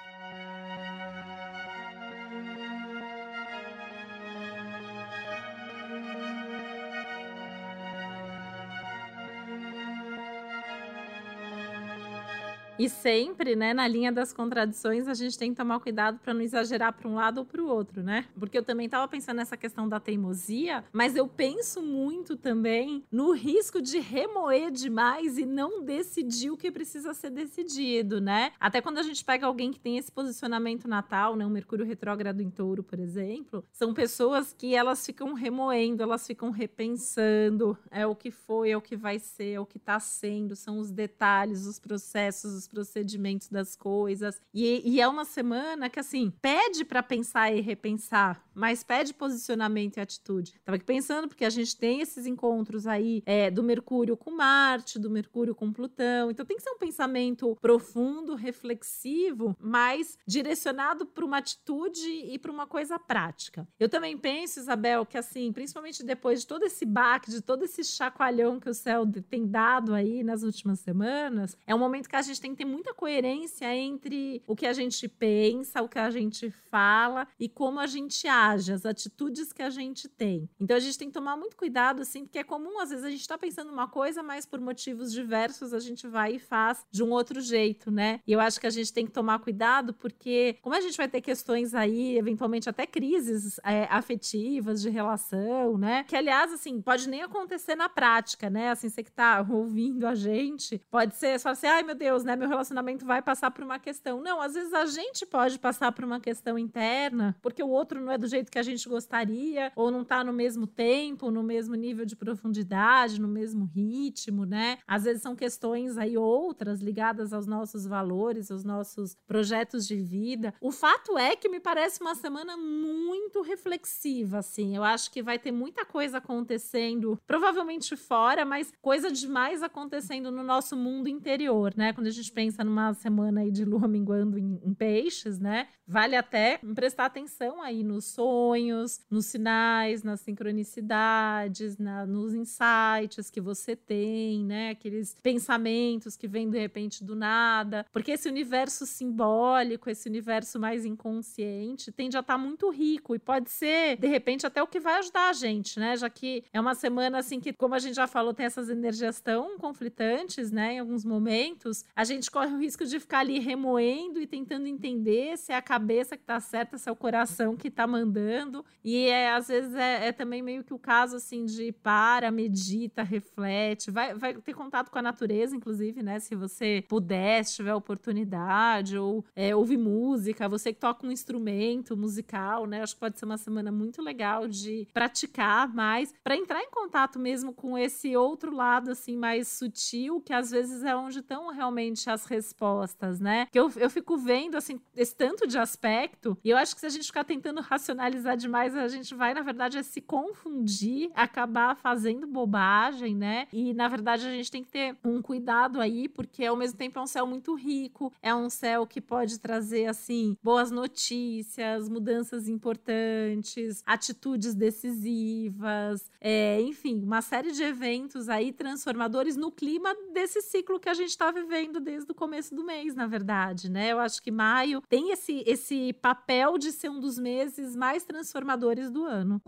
E 12.79 12.89
sempre, 12.89 13.57
né, 13.57 13.75
na 13.75 13.89
linha 13.89 14.13
das 14.13 14.33
contradições, 14.33 15.09
a 15.09 15.15
gente 15.15 15.37
tem 15.37 15.51
que 15.51 15.57
tomar 15.57 15.81
cuidado 15.81 16.21
para 16.21 16.33
não 16.33 16.41
exagerar 16.41 16.93
para 16.93 17.09
um 17.09 17.17
lado 17.17 17.39
ou 17.39 17.45
para 17.45 17.61
o 17.61 17.67
outro, 17.67 18.03
né? 18.05 18.27
Porque 18.39 18.57
eu 18.57 18.63
também 18.63 18.87
estava 18.87 19.09
pensando 19.09 19.39
nessa 19.39 19.57
questão 19.57 19.89
da 19.89 19.99
teimosia, 19.99 20.85
mas 20.93 21.17
eu 21.17 21.27
penso 21.27 21.83
muito 21.83 22.37
também 22.37 23.03
no 23.11 23.33
risco 23.33 23.83
de 23.83 23.99
remoer 23.99 24.71
demais 24.71 25.39
e 25.39 25.45
não 25.45 25.83
decidir 25.83 26.51
o 26.51 26.57
que 26.57 26.71
precisa 26.71 27.13
ser 27.15 27.31
decidido, 27.31 28.21
né? 28.21 28.53
Até 28.61 28.81
quando 28.81 28.99
a 28.99 29.03
gente 29.03 29.25
pega 29.25 29.47
alguém 29.47 29.73
que 29.73 29.81
tem 29.81 29.99
esse 29.99 30.13
posicionamento 30.13 30.87
natal, 30.87 31.35
né, 31.35 31.45
o 31.45 31.51
Mercúrio 31.51 31.85
retrógrado 31.85 32.41
em 32.41 32.51
Touro, 32.51 32.85
por 32.85 33.01
exemplo, 33.01 33.65
são 33.73 33.93
pessoas 33.93 34.53
que 34.53 34.75
elas 34.75 35.05
ficam 35.05 35.35
remoendo, 35.35 36.03
elas 36.03 36.27
ficam 36.27 36.51
repensando, 36.51 37.77
é 37.91 38.07
o 38.07 38.15
que 38.15 38.31
foi, 38.31 38.71
é 38.71 38.77
o 38.77 38.81
que 38.81 38.97
vai 38.97 39.19
ser, 39.19 39.55
é 39.55 39.61
o 39.61 39.67
que 39.67 39.79
está 39.79 39.99
sendo, 39.99 40.55
são 40.55 40.79
os 40.79 40.93
detalhes, 40.93 41.67
os 41.67 41.81
processos, 41.81 42.53
os 42.53 42.68
procedimentos 42.69 43.49
das 43.49 43.75
coisas. 43.75 44.41
E, 44.53 44.83
e 44.85 45.01
é 45.01 45.09
uma 45.09 45.25
semana 45.25 45.89
que, 45.89 45.99
assim, 45.99 46.33
pede 46.41 46.85
para 46.85 47.03
pensar 47.03 47.53
e 47.53 47.61
repensar, 47.61 48.45
mas 48.55 48.83
pede 48.83 49.15
posicionamento 49.15 49.97
e 49.97 50.01
atitude. 50.01 50.55
Tava 50.65 50.77
aqui 50.77 50.85
pensando, 50.85 51.29
porque 51.29 51.45
a 51.45 51.51
gente 51.51 51.77
tem 51.77 52.01
esses 52.01 52.27
encontros 52.27 52.87
aí 52.87 53.23
é, 53.27 53.51
do 53.51 53.63
Mercúrio 53.63 54.17
com 54.17 54.31
Marte, 54.31 54.99
do 54.99 55.11
Mercúrio 55.11 55.55
com 55.55 55.73
Plutão. 55.73 56.31
Então 56.31 56.45
tem 56.45 56.57
que 56.57 56.63
ser 56.63 56.71
um 56.71 56.79
pensamento 56.79 57.57
profundo, 57.61 58.35
reflexivo, 58.35 59.57
mas 59.61 60.19
direcionado 60.27 61.07
para 61.07 61.25
uma 61.25 61.39
atitude 61.39 62.09
e 62.09 62.39
para 62.39 62.53
uma 62.53 62.67
coisa 62.67 62.99
prática. 62.99 63.67
Eu 63.79 63.89
também 63.89 64.17
penso, 64.17 64.61
Isabel, 64.61 65.07
que 65.07 65.17
assim, 65.17 65.53
principalmente 65.53 66.05
depois 66.05 66.41
de 66.41 66.47
todo 66.47 66.65
esse 66.65 66.85
baque, 66.85 67.31
de 67.31 67.41
todo 67.41 67.65
esse 67.65 67.83
chacoalhão 67.85 68.61
que 68.61 68.69
o 68.69 68.75
céu 68.75 69.05
tem 69.29 69.47
dado 69.47 69.95
aí 69.95 70.23
nas 70.23 70.43
últimas 70.43 70.81
semanas, 70.81 71.57
é 71.67 71.75
um 71.75 71.79
momento 71.79 72.09
que 72.09 72.17
a 72.17 72.23
gente 72.23 72.41
tem 72.41 72.55
ter 72.59 72.65
muita 72.65 72.93
coerência 72.93 73.75
entre 73.75 74.43
o 74.47 74.57
que 74.57 74.67
a 74.67 74.73
gente 74.73 75.09
pensa, 75.09 75.81
o 75.81 75.89
que 75.89 75.99
a 75.99 76.11
gente 76.11 76.51
fala 76.51 77.27
e 77.39 77.49
como 77.49 77.79
a 77.79 77.87
gente 77.87 78.27
age, 78.27 78.73
as 78.73 78.85
atitudes 78.85 79.53
que 79.53 79.63
a 79.63 79.71
gente 79.71 80.09
tem. 80.09 80.49
Então 80.61 80.77
a 80.77 80.81
gente 80.81 80.99
tem 80.99 81.09
que 81.09 81.15
tomar 81.15 81.37
muito 81.37 81.57
cuidado, 81.57 82.03
assim, 82.03 82.25
porque 82.25 82.39
é 82.39 82.45
comum, 82.45 82.81
às 82.81 82.91
vezes, 82.91 83.05
a 83.05 83.11
gente 83.11 83.21
está 83.21 83.39
pensando 83.39 83.73
uma 83.73 83.87
coisa, 83.87 84.23
mas 84.23 84.45
por 84.45 84.61
motivos 84.61 85.13
diversos 85.13 85.73
a 85.73 85.79
gente 85.79 86.07
vai 86.09 86.35
e 86.35 86.39
faz 86.39 86.85
de 86.91 87.03
um 87.03 87.11
outro 87.11 87.41
jeito, 87.41 87.91
né? 87.91 88.21
E 88.27 88.33
eu 88.33 88.41
acho 88.41 88.61
que 88.61 88.67
a 88.67 88.71
gente 88.71 88.93
tem 88.93 89.07
que 89.07 89.13
tomar 89.13 89.39
cuidado, 89.39 89.95
porque 89.95 90.57
como 90.61 90.75
a 90.75 90.81
gente 90.81 90.97
vai 90.97 91.09
ter 91.09 91.21
questões 91.21 91.75
aí, 91.75 92.19
eventualmente 92.19 92.69
até 92.69 92.87
crises 92.87 93.61
é, 93.65 93.85
afetivas 93.91 94.83
de 94.83 94.91
relação, 94.91 95.79
né? 95.79 96.05
Que, 96.09 96.17
aliás, 96.17 96.53
assim, 96.53 96.81
pode 96.81 97.09
nem 97.09 97.23
acontecer 97.23 97.77
na 97.77 97.89
prática, 97.89 98.51
né? 98.51 98.71
Assim, 98.71 98.89
você 98.89 99.03
que 99.03 99.13
tá 99.13 99.47
ouvindo 99.49 100.07
a 100.07 100.15
gente, 100.15 100.81
pode 100.91 101.15
ser 101.17 101.39
só 101.39 101.51
assim, 101.51 101.67
ai 101.67 101.83
meu 101.83 101.95
Deus, 101.95 102.25
né? 102.25 102.35
Meu 102.35 102.48
relacionamento 102.49 103.05
vai 103.05 103.23
passar 103.23 103.51
por 103.51 103.63
uma 103.63 103.79
questão. 103.79 104.21
Não, 104.21 104.41
às 104.41 104.55
vezes 104.55 104.73
a 104.73 104.87
gente 104.87 105.25
pode 105.27 105.59
passar 105.59 105.93
por 105.93 106.05
uma 106.05 106.21
questão 106.21 106.59
interna, 106.59 107.37
porque 107.41 107.63
o 107.63 107.69
outro 107.69 108.01
não 108.01 108.11
é 108.11 108.19
do 108.19 108.27
jeito 108.27 108.51
que 108.51 108.59
a 108.59 108.63
gente 108.63 108.89
gostaria, 108.89 109.73
ou 109.77 109.91
não 109.91 110.05
tá 110.05 110.25
no 110.25 110.33
mesmo 110.33 110.67
tempo, 110.67 111.31
no 111.31 111.43
mesmo 111.43 111.75
nível 111.75 112.05
de 112.05 112.17
profundidade, 112.17 113.21
no 113.21 113.29
mesmo 113.29 113.65
ritmo, 113.65 114.45
né? 114.45 114.79
Às 114.87 115.05
vezes 115.05 115.23
são 115.23 115.37
questões 115.37 115.97
aí 115.97 116.17
outras 116.17 116.81
ligadas 116.81 117.33
aos 117.33 117.47
nossos 117.47 117.87
valores, 117.87 118.51
aos 118.51 118.65
nossos 118.65 119.17
projetos 119.27 119.87
de 119.87 119.97
vida. 119.97 120.55
O 120.61 120.71
fato 120.71 121.19
é 121.19 121.37
que 121.37 121.49
me 121.49 121.61
parece 121.61 122.01
uma 122.01 122.15
semana 122.15 122.57
muito 122.57 123.43
reflexiva, 123.43 124.39
assim. 124.39 124.75
Eu 124.75 124.85
acho 124.85 125.11
que 125.11 125.23
vai 125.23 125.39
ter 125.39 125.53
muita 125.53 125.85
coisa 125.85 126.19
acontecendo, 126.19 127.19
provavelmente 127.27 127.97
fora, 127.97 128.45
mas 128.45 128.73
coisa 128.81 129.11
demais 129.11 129.63
acontecendo 129.63 130.31
no 130.31 130.43
nosso 130.43 130.77
mundo 130.77 131.09
interior, 131.09 131.75
né? 131.77 131.93
Quando 131.93 132.07
a 132.07 132.11
gente 132.11 132.33
pensa 132.39 132.63
numa 132.63 132.95
semana 132.95 133.41
aí 133.41 133.51
de 133.51 133.65
lua 133.65 133.89
minguando 133.91 134.39
em, 134.39 134.61
em 134.63 134.73
peixes, 134.73 135.41
né? 135.41 135.67
Vale 135.85 136.15
até 136.15 136.61
prestar 136.75 137.07
atenção 137.07 137.61
aí 137.61 137.83
nos 137.83 138.05
sonhos, 138.05 139.01
nos 139.11 139.27
sinais, 139.27 140.05
nas 140.05 140.21
sincronicidades, 140.21 141.79
na, 141.79 142.07
nos 142.07 142.35
insights 142.35 143.29
que 143.29 143.41
você 143.41 143.75
tem, 143.75 144.45
né? 144.45 144.71
Aqueles 144.71 145.17
pensamentos 145.21 146.17
que 146.17 146.29
vêm 146.29 146.49
de 146.49 146.59
repente 146.59 147.03
do 147.03 147.17
nada. 147.17 147.85
Porque 147.93 148.13
esse 148.13 148.29
universo 148.29 148.87
simbólico, 148.87 149.91
esse 149.91 150.09
universo 150.09 150.61
mais 150.61 150.85
inconsciente, 150.85 151.91
tende 151.91 152.17
a 152.17 152.21
estar 152.21 152.35
tá 152.35 152.39
muito 152.39 152.71
rico 152.71 153.17
e 153.17 153.19
pode 153.19 153.51
ser, 153.51 153.97
de 153.97 154.07
repente, 154.07 154.47
até 154.47 154.63
o 154.63 154.67
que 154.69 154.79
vai 154.79 154.99
ajudar 154.99 155.31
a 155.31 155.33
gente, 155.33 155.81
né? 155.81 155.97
Já 155.97 156.09
que 156.09 156.45
é 156.53 156.61
uma 156.61 156.77
semana 156.77 157.19
assim 157.19 157.41
que, 157.41 157.53
como 157.53 157.75
a 157.75 157.81
gente 157.81 157.97
já 157.97 158.07
falou, 158.07 158.33
tem 158.33 158.47
essas 158.47 158.69
energias 158.69 159.21
tão 159.21 159.59
conflitantes, 159.59 160.53
né? 160.53 160.75
Em 160.75 160.79
alguns 160.79 161.05
momentos, 161.05 161.85
a 161.97 162.05
gente 162.05 162.28
corre 162.31 162.53
o 162.53 162.59
risco 162.59 162.85
de 162.85 162.99
ficar 163.01 163.21
ali 163.21 163.39
remoendo 163.39 164.21
e 164.21 164.27
tentando 164.27 164.67
entender 164.67 165.37
se 165.37 165.53
é 165.53 165.57
a 165.57 165.63
cabeça 165.63 166.17
que 166.17 166.25
tá 166.25 166.41
certa, 166.41 166.79
se 166.79 166.89
é 166.89 166.93
o 166.93 166.97
coração 166.97 167.57
que 167.57 167.71
tá 167.71 167.87
mandando. 167.87 168.65
E 168.85 169.07
é, 169.07 169.33
às 169.33 169.49
vezes 169.49 169.75
é, 169.75 170.09
é 170.09 170.13
também 170.13 170.43
meio 170.43 170.65
que 170.65 170.75
o 170.75 170.79
caso 170.79 171.17
assim 171.17 171.45
de 171.45 171.73
para, 171.73 172.31
medita, 172.31 173.03
reflete, 173.03 173.91
vai, 173.91 174.15
vai 174.15 174.35
ter 174.35 174.55
contato 174.55 174.91
com 174.91 174.99
a 174.99 175.03
natureza, 175.03 175.57
inclusive, 175.57 176.03
né? 176.03 176.19
Se 176.19 176.35
você 176.35 176.85
puder, 176.89 177.45
se 177.45 177.57
tiver 177.57 177.75
oportunidade, 177.75 178.97
ou 178.97 179.25
é, 179.35 179.55
ouvir 179.55 179.79
música, 179.79 180.49
você 180.49 180.73
que 180.73 180.81
toca 180.81 181.07
um 181.07 181.13
instrumento 181.13 181.97
musical, 181.97 182.67
né? 182.67 182.83
Acho 182.83 182.95
que 182.95 183.01
pode 183.01 183.19
ser 183.19 183.25
uma 183.25 183.39
semana 183.39 183.71
muito 183.71 184.03
legal 184.03 184.47
de 184.49 184.87
praticar 184.93 185.73
mais, 185.73 186.13
para 186.23 186.37
entrar 186.37 186.63
em 186.63 186.71
contato 186.71 187.19
mesmo 187.19 187.53
com 187.53 187.77
esse 187.77 188.17
outro 188.17 188.55
lado, 188.55 188.91
assim, 188.91 189.17
mais 189.17 189.49
sutil, 189.49 190.21
que 190.21 190.33
às 190.33 190.51
vezes 190.51 190.83
é 190.83 190.95
onde 190.95 191.21
estão 191.21 191.53
realmente 191.53 192.08
as 192.11 192.25
respostas, 192.25 193.21
né? 193.21 193.47
Que 193.51 193.59
eu, 193.59 193.71
eu 193.77 193.91
fico 193.91 194.17
vendo, 194.17 194.57
assim, 194.57 194.81
esse 194.97 195.15
tanto 195.15 195.47
de 195.47 195.59
aspecto, 195.59 196.37
e 196.45 196.51
eu 196.51 196.57
acho 196.57 196.75
que 196.75 196.81
se 196.81 196.87
a 196.87 196.91
gente 196.91 197.07
ficar 197.07 197.25
tentando 197.25 197.61
racionalizar 197.61 198.37
demais, 198.37 198.77
a 198.77 198.89
gente 198.89 199.15
vai, 199.15 199.35
na 199.35 199.43
verdade, 199.43 199.79
é 199.79 199.83
se 199.83 200.01
confundir, 200.01 201.11
acabar 201.15 201.77
fazendo 201.77 202.27
bobagem, 202.27 203.15
né? 203.15 203.47
E, 203.53 203.75
na 203.75 203.89
verdade, 203.89 204.27
a 204.27 204.31
gente 204.31 204.51
tem 204.51 204.63
que 204.63 204.71
ter 204.71 204.97
um 205.05 205.23
cuidado 205.23 205.81
aí, 205.81 206.09
porque 206.09 206.45
ao 206.45 206.57
mesmo 206.57 206.79
tempo 206.79 206.99
é 206.99 207.03
um 207.03 207.07
céu 207.07 207.27
muito 207.27 207.55
rico, 207.55 208.13
é 208.23 208.35
um 208.35 208.51
céu 208.51 208.87
que 208.87 209.01
pode 209.01 209.39
trazer, 209.39 209.87
assim, 209.87 210.37
boas 210.43 210.71
notícias, 210.71 211.89
mudanças 211.89 212.49
importantes, 212.49 213.83
atitudes 213.87 214.55
decisivas, 214.55 216.11
é, 216.21 216.61
enfim, 216.61 217.03
uma 217.03 217.23
série 217.23 217.53
de 217.53 217.63
eventos 217.63 218.29
aí 218.29 218.53
transformadores 218.53 219.37
no 219.37 219.51
clima 219.51 219.95
desse 220.13 220.41
ciclo 220.43 220.81
que 220.81 220.89
a 220.89 220.95
gente 220.95 221.11
está 221.11 221.31
vivendo 221.31 221.81
desde 221.99 222.13
o 222.13 222.15
começo 222.15 222.55
do 222.55 222.65
mês, 222.65 222.95
na 222.95 223.09
verdade, 223.09 223.69
né? 223.69 223.91
Eu 223.91 223.99
acho 223.99 224.23
que 224.23 224.31
maio 224.31 224.81
tem 224.89 225.11
esse, 225.11 225.43
esse 225.45 225.93
papel 225.95 226.57
de 226.57 226.71
ser 226.71 226.89
um 226.89 227.01
dos 227.01 227.19
meses 227.19 227.75
mais 227.75 228.05
transformadores 228.05 228.89
do 228.89 229.05
ano. 229.05 229.43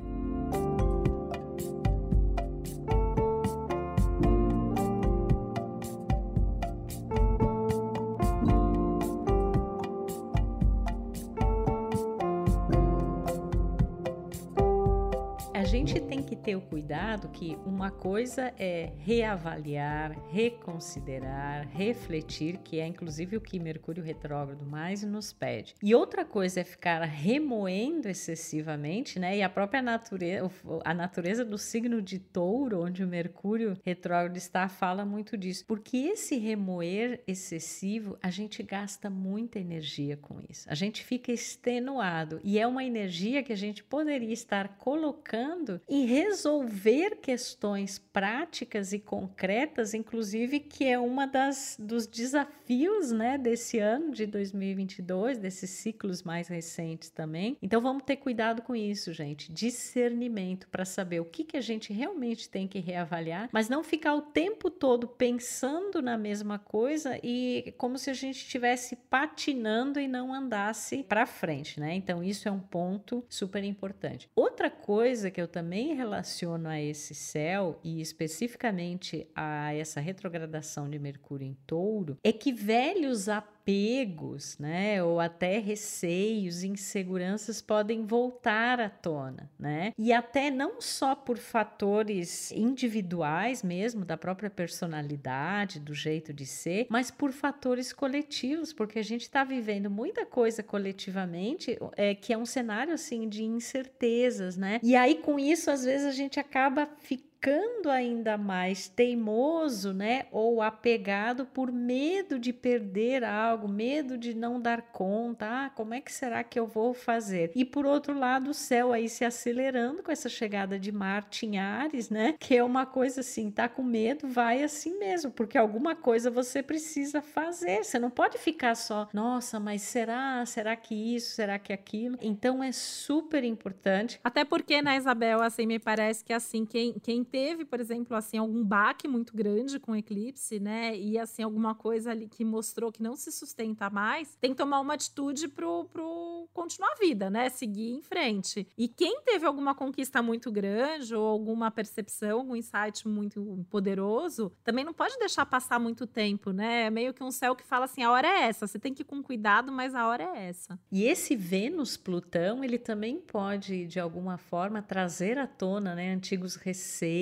Gente 15.70 16.00
tem 16.00 16.20
que 16.20 16.34
ter 16.34 16.56
o 16.56 16.60
cuidado 16.60 17.28
que 17.28 17.56
uma 17.64 17.92
coisa 17.92 18.52
é 18.58 18.90
reavaliar, 18.98 20.18
reconsiderar, 20.32 21.68
refletir, 21.68 22.58
que 22.58 22.80
é 22.80 22.86
inclusive 22.88 23.36
o 23.36 23.40
que 23.40 23.60
Mercúrio 23.60 24.02
retrógrado 24.02 24.66
mais 24.66 25.04
nos 25.04 25.32
pede. 25.32 25.76
E 25.80 25.94
outra 25.94 26.24
coisa 26.24 26.58
é 26.58 26.64
ficar 26.64 27.02
remoendo 27.02 28.08
excessivamente, 28.08 29.20
né? 29.20 29.36
E 29.36 29.42
a 29.42 29.48
própria 29.48 29.80
natureza, 29.80 30.50
a 30.84 30.92
natureza 30.92 31.44
do 31.44 31.56
signo 31.56 32.02
de 32.02 32.18
Touro, 32.18 32.82
onde 32.82 33.04
o 33.04 33.06
Mercúrio 33.06 33.78
retrógrado 33.84 34.36
está, 34.36 34.68
fala 34.68 35.04
muito 35.04 35.38
disso. 35.38 35.64
Porque 35.68 35.96
esse 35.98 36.36
remoer 36.36 37.22
excessivo, 37.28 38.18
a 38.20 38.28
gente 38.28 38.60
gasta 38.64 39.08
muita 39.08 39.60
energia 39.60 40.16
com 40.16 40.40
isso. 40.48 40.68
A 40.68 40.74
gente 40.74 41.04
fica 41.04 41.30
extenuado 41.30 42.40
e 42.42 42.58
é 42.58 42.66
uma 42.66 42.82
energia 42.82 43.40
que 43.44 43.52
a 43.52 43.56
gente 43.56 43.84
poderia 43.84 44.32
estar 44.32 44.76
colocando 44.76 45.59
e 45.88 46.04
resolver 46.04 47.16
questões 47.16 47.98
práticas 47.98 48.92
e 48.92 48.98
concretas, 48.98 49.94
inclusive 49.94 50.60
que 50.60 50.86
é 50.86 50.98
uma 50.98 51.26
das 51.26 51.76
dos 51.78 52.06
desafios, 52.06 53.10
né, 53.10 53.36
desse 53.36 53.78
ano 53.78 54.12
de 54.12 54.26
2022, 54.26 55.38
desses 55.38 55.70
ciclos 55.70 56.22
mais 56.22 56.48
recentes 56.48 57.10
também. 57.10 57.56
Então 57.60 57.80
vamos 57.80 58.04
ter 58.04 58.16
cuidado 58.16 58.62
com 58.62 58.74
isso, 58.74 59.12
gente, 59.12 59.52
discernimento 59.52 60.68
para 60.68 60.84
saber 60.84 61.20
o 61.20 61.24
que 61.24 61.44
que 61.44 61.56
a 61.56 61.60
gente 61.60 61.92
realmente 61.92 62.48
tem 62.48 62.66
que 62.66 62.78
reavaliar, 62.78 63.48
mas 63.52 63.68
não 63.68 63.82
ficar 63.82 64.14
o 64.14 64.22
tempo 64.22 64.70
todo 64.70 65.06
pensando 65.06 66.00
na 66.00 66.16
mesma 66.16 66.58
coisa 66.58 67.18
e 67.22 67.74
como 67.76 67.98
se 67.98 68.10
a 68.10 68.14
gente 68.14 68.36
estivesse 68.36 68.96
patinando 68.96 69.98
e 69.98 70.06
não 70.06 70.32
andasse 70.32 71.02
para 71.02 71.26
frente, 71.26 71.80
né? 71.80 71.94
Então 71.94 72.22
isso 72.22 72.48
é 72.48 72.52
um 72.52 72.60
ponto 72.60 73.24
super 73.28 73.64
importante. 73.64 74.28
Outra 74.34 74.70
coisa 74.70 75.30
que 75.30 75.40
eu 75.40 75.48
também 75.50 75.94
relaciono 75.94 76.68
a 76.68 76.80
esse 76.80 77.14
céu 77.14 77.78
e 77.82 78.00
especificamente 78.00 79.26
a 79.34 79.74
essa 79.74 80.00
retrogradação 80.00 80.88
de 80.88 80.98
Mercúrio 80.98 81.46
em 81.46 81.54
Touro 81.66 82.16
é 82.22 82.32
que 82.32 82.52
velhos 82.52 83.28
apegos, 83.60 84.58
né, 84.58 85.02
ou 85.02 85.20
até 85.20 85.58
receios, 85.58 86.64
inseguranças 86.64 87.60
podem 87.60 88.04
voltar 88.04 88.80
à 88.80 88.88
tona, 88.88 89.50
né? 89.58 89.92
E 89.98 90.12
até 90.12 90.50
não 90.50 90.80
só 90.80 91.14
por 91.14 91.36
fatores 91.36 92.50
individuais 92.52 93.62
mesmo, 93.62 94.04
da 94.04 94.16
própria 94.16 94.50
personalidade, 94.50 95.78
do 95.78 95.94
jeito 95.94 96.32
de 96.32 96.46
ser, 96.46 96.86
mas 96.88 97.10
por 97.10 97.32
fatores 97.32 97.92
coletivos, 97.92 98.72
porque 98.72 98.98
a 98.98 99.04
gente 99.04 99.22
está 99.22 99.44
vivendo 99.44 99.90
muita 99.90 100.24
coisa 100.24 100.62
coletivamente, 100.62 101.78
é, 101.96 102.14
que 102.14 102.32
é 102.32 102.38
um 102.38 102.46
cenário 102.46 102.94
assim 102.94 103.28
de 103.28 103.44
incertezas, 103.44 104.56
né? 104.56 104.80
E 104.82 104.96
aí 104.96 105.16
com 105.16 105.38
isso 105.38 105.70
às 105.70 105.84
vezes 105.84 106.06
a 106.06 106.12
gente 106.12 106.40
acaba 106.40 106.88
ficando 106.98 107.29
ficando 107.40 107.88
ainda 107.88 108.36
mais 108.36 108.86
teimoso, 108.86 109.94
né, 109.94 110.26
ou 110.30 110.60
apegado 110.60 111.46
por 111.46 111.72
medo 111.72 112.38
de 112.38 112.52
perder 112.52 113.24
algo, 113.24 113.66
medo 113.66 114.18
de 114.18 114.34
não 114.34 114.60
dar 114.60 114.82
conta. 114.82 115.46
Ah, 115.48 115.70
como 115.70 115.94
é 115.94 116.02
que 116.02 116.12
será 116.12 116.44
que 116.44 116.60
eu 116.60 116.66
vou 116.66 116.92
fazer? 116.92 117.50
E 117.54 117.64
por 117.64 117.86
outro 117.86 118.16
lado, 118.16 118.50
o 118.50 118.54
céu 118.54 118.92
aí 118.92 119.08
se 119.08 119.24
acelerando 119.24 120.02
com 120.02 120.12
essa 120.12 120.28
chegada 120.28 120.78
de 120.78 120.92
Marte 120.92 121.46
em 121.46 121.58
Ares, 121.58 122.10
né? 122.10 122.34
Que 122.38 122.56
é 122.56 122.62
uma 122.62 122.84
coisa 122.84 123.20
assim, 123.20 123.50
tá 123.50 123.68
com 123.68 123.82
medo, 123.82 124.28
vai 124.28 124.62
assim 124.62 124.98
mesmo, 124.98 125.30
porque 125.30 125.56
alguma 125.56 125.96
coisa 125.96 126.30
você 126.30 126.62
precisa 126.62 127.22
fazer. 127.22 127.82
Você 127.82 127.98
não 127.98 128.10
pode 128.10 128.36
ficar 128.36 128.74
só, 128.74 129.08
nossa, 129.14 129.58
mas 129.58 129.80
será? 129.80 130.44
Será 130.44 130.76
que 130.76 130.94
isso? 130.94 131.30
Será 131.30 131.58
que 131.58 131.72
aquilo? 131.72 132.18
Então 132.20 132.62
é 132.62 132.70
super 132.70 133.44
importante. 133.44 134.20
Até 134.22 134.44
porque, 134.44 134.82
né, 134.82 134.98
Isabel, 134.98 135.40
assim, 135.40 135.64
me 135.64 135.78
parece 135.78 136.22
que 136.22 136.34
assim, 136.34 136.66
quem, 136.66 136.92
quem 137.02 137.24
teve, 137.30 137.64
por 137.64 137.80
exemplo, 137.80 138.16
assim, 138.16 138.38
algum 138.38 138.64
baque 138.64 139.06
muito 139.06 139.34
grande 139.34 139.78
com 139.78 139.92
o 139.92 139.96
eclipse, 139.96 140.58
né, 140.58 140.96
e 140.96 141.18
assim, 141.18 141.42
alguma 141.42 141.74
coisa 141.74 142.10
ali 142.10 142.28
que 142.28 142.44
mostrou 142.44 142.90
que 142.90 143.02
não 143.02 143.16
se 143.16 143.30
sustenta 143.30 143.88
mais, 143.88 144.36
tem 144.40 144.50
que 144.50 144.56
tomar 144.56 144.80
uma 144.80 144.94
atitude 144.94 145.48
pro, 145.48 145.84
pro 145.86 146.48
continuar 146.52 146.92
a 146.92 147.00
vida, 147.00 147.30
né, 147.30 147.48
seguir 147.48 147.92
em 147.92 148.02
frente. 148.02 148.66
E 148.76 148.88
quem 148.88 149.20
teve 149.22 149.46
alguma 149.46 149.74
conquista 149.74 150.20
muito 150.22 150.50
grande 150.50 151.14
ou 151.14 151.26
alguma 151.26 151.70
percepção, 151.70 152.40
algum 152.40 152.56
insight 152.56 153.06
muito 153.06 153.64
poderoso, 153.70 154.52
também 154.64 154.84
não 154.84 154.92
pode 154.92 155.16
deixar 155.18 155.46
passar 155.46 155.78
muito 155.78 156.06
tempo, 156.06 156.50
né? 156.50 156.86
É 156.86 156.90
meio 156.90 157.14
que 157.14 157.22
um 157.22 157.30
céu 157.30 157.54
que 157.54 157.64
fala 157.64 157.84
assim, 157.84 158.02
a 158.02 158.10
hora 158.10 158.26
é 158.26 158.42
essa, 158.48 158.66
você 158.66 158.78
tem 158.78 158.92
que 158.92 159.02
ir 159.02 159.04
com 159.04 159.22
cuidado, 159.22 159.70
mas 159.70 159.94
a 159.94 160.06
hora 160.06 160.24
é 160.24 160.48
essa. 160.48 160.78
E 160.90 161.04
esse 161.04 161.36
Vênus-Plutão, 161.36 162.64
ele 162.64 162.78
também 162.78 163.20
pode, 163.20 163.86
de 163.86 164.00
alguma 164.00 164.36
forma, 164.36 164.82
trazer 164.82 165.38
à 165.38 165.46
tona, 165.46 165.94
né, 165.94 166.12
antigos 166.12 166.56
receios, 166.56 167.19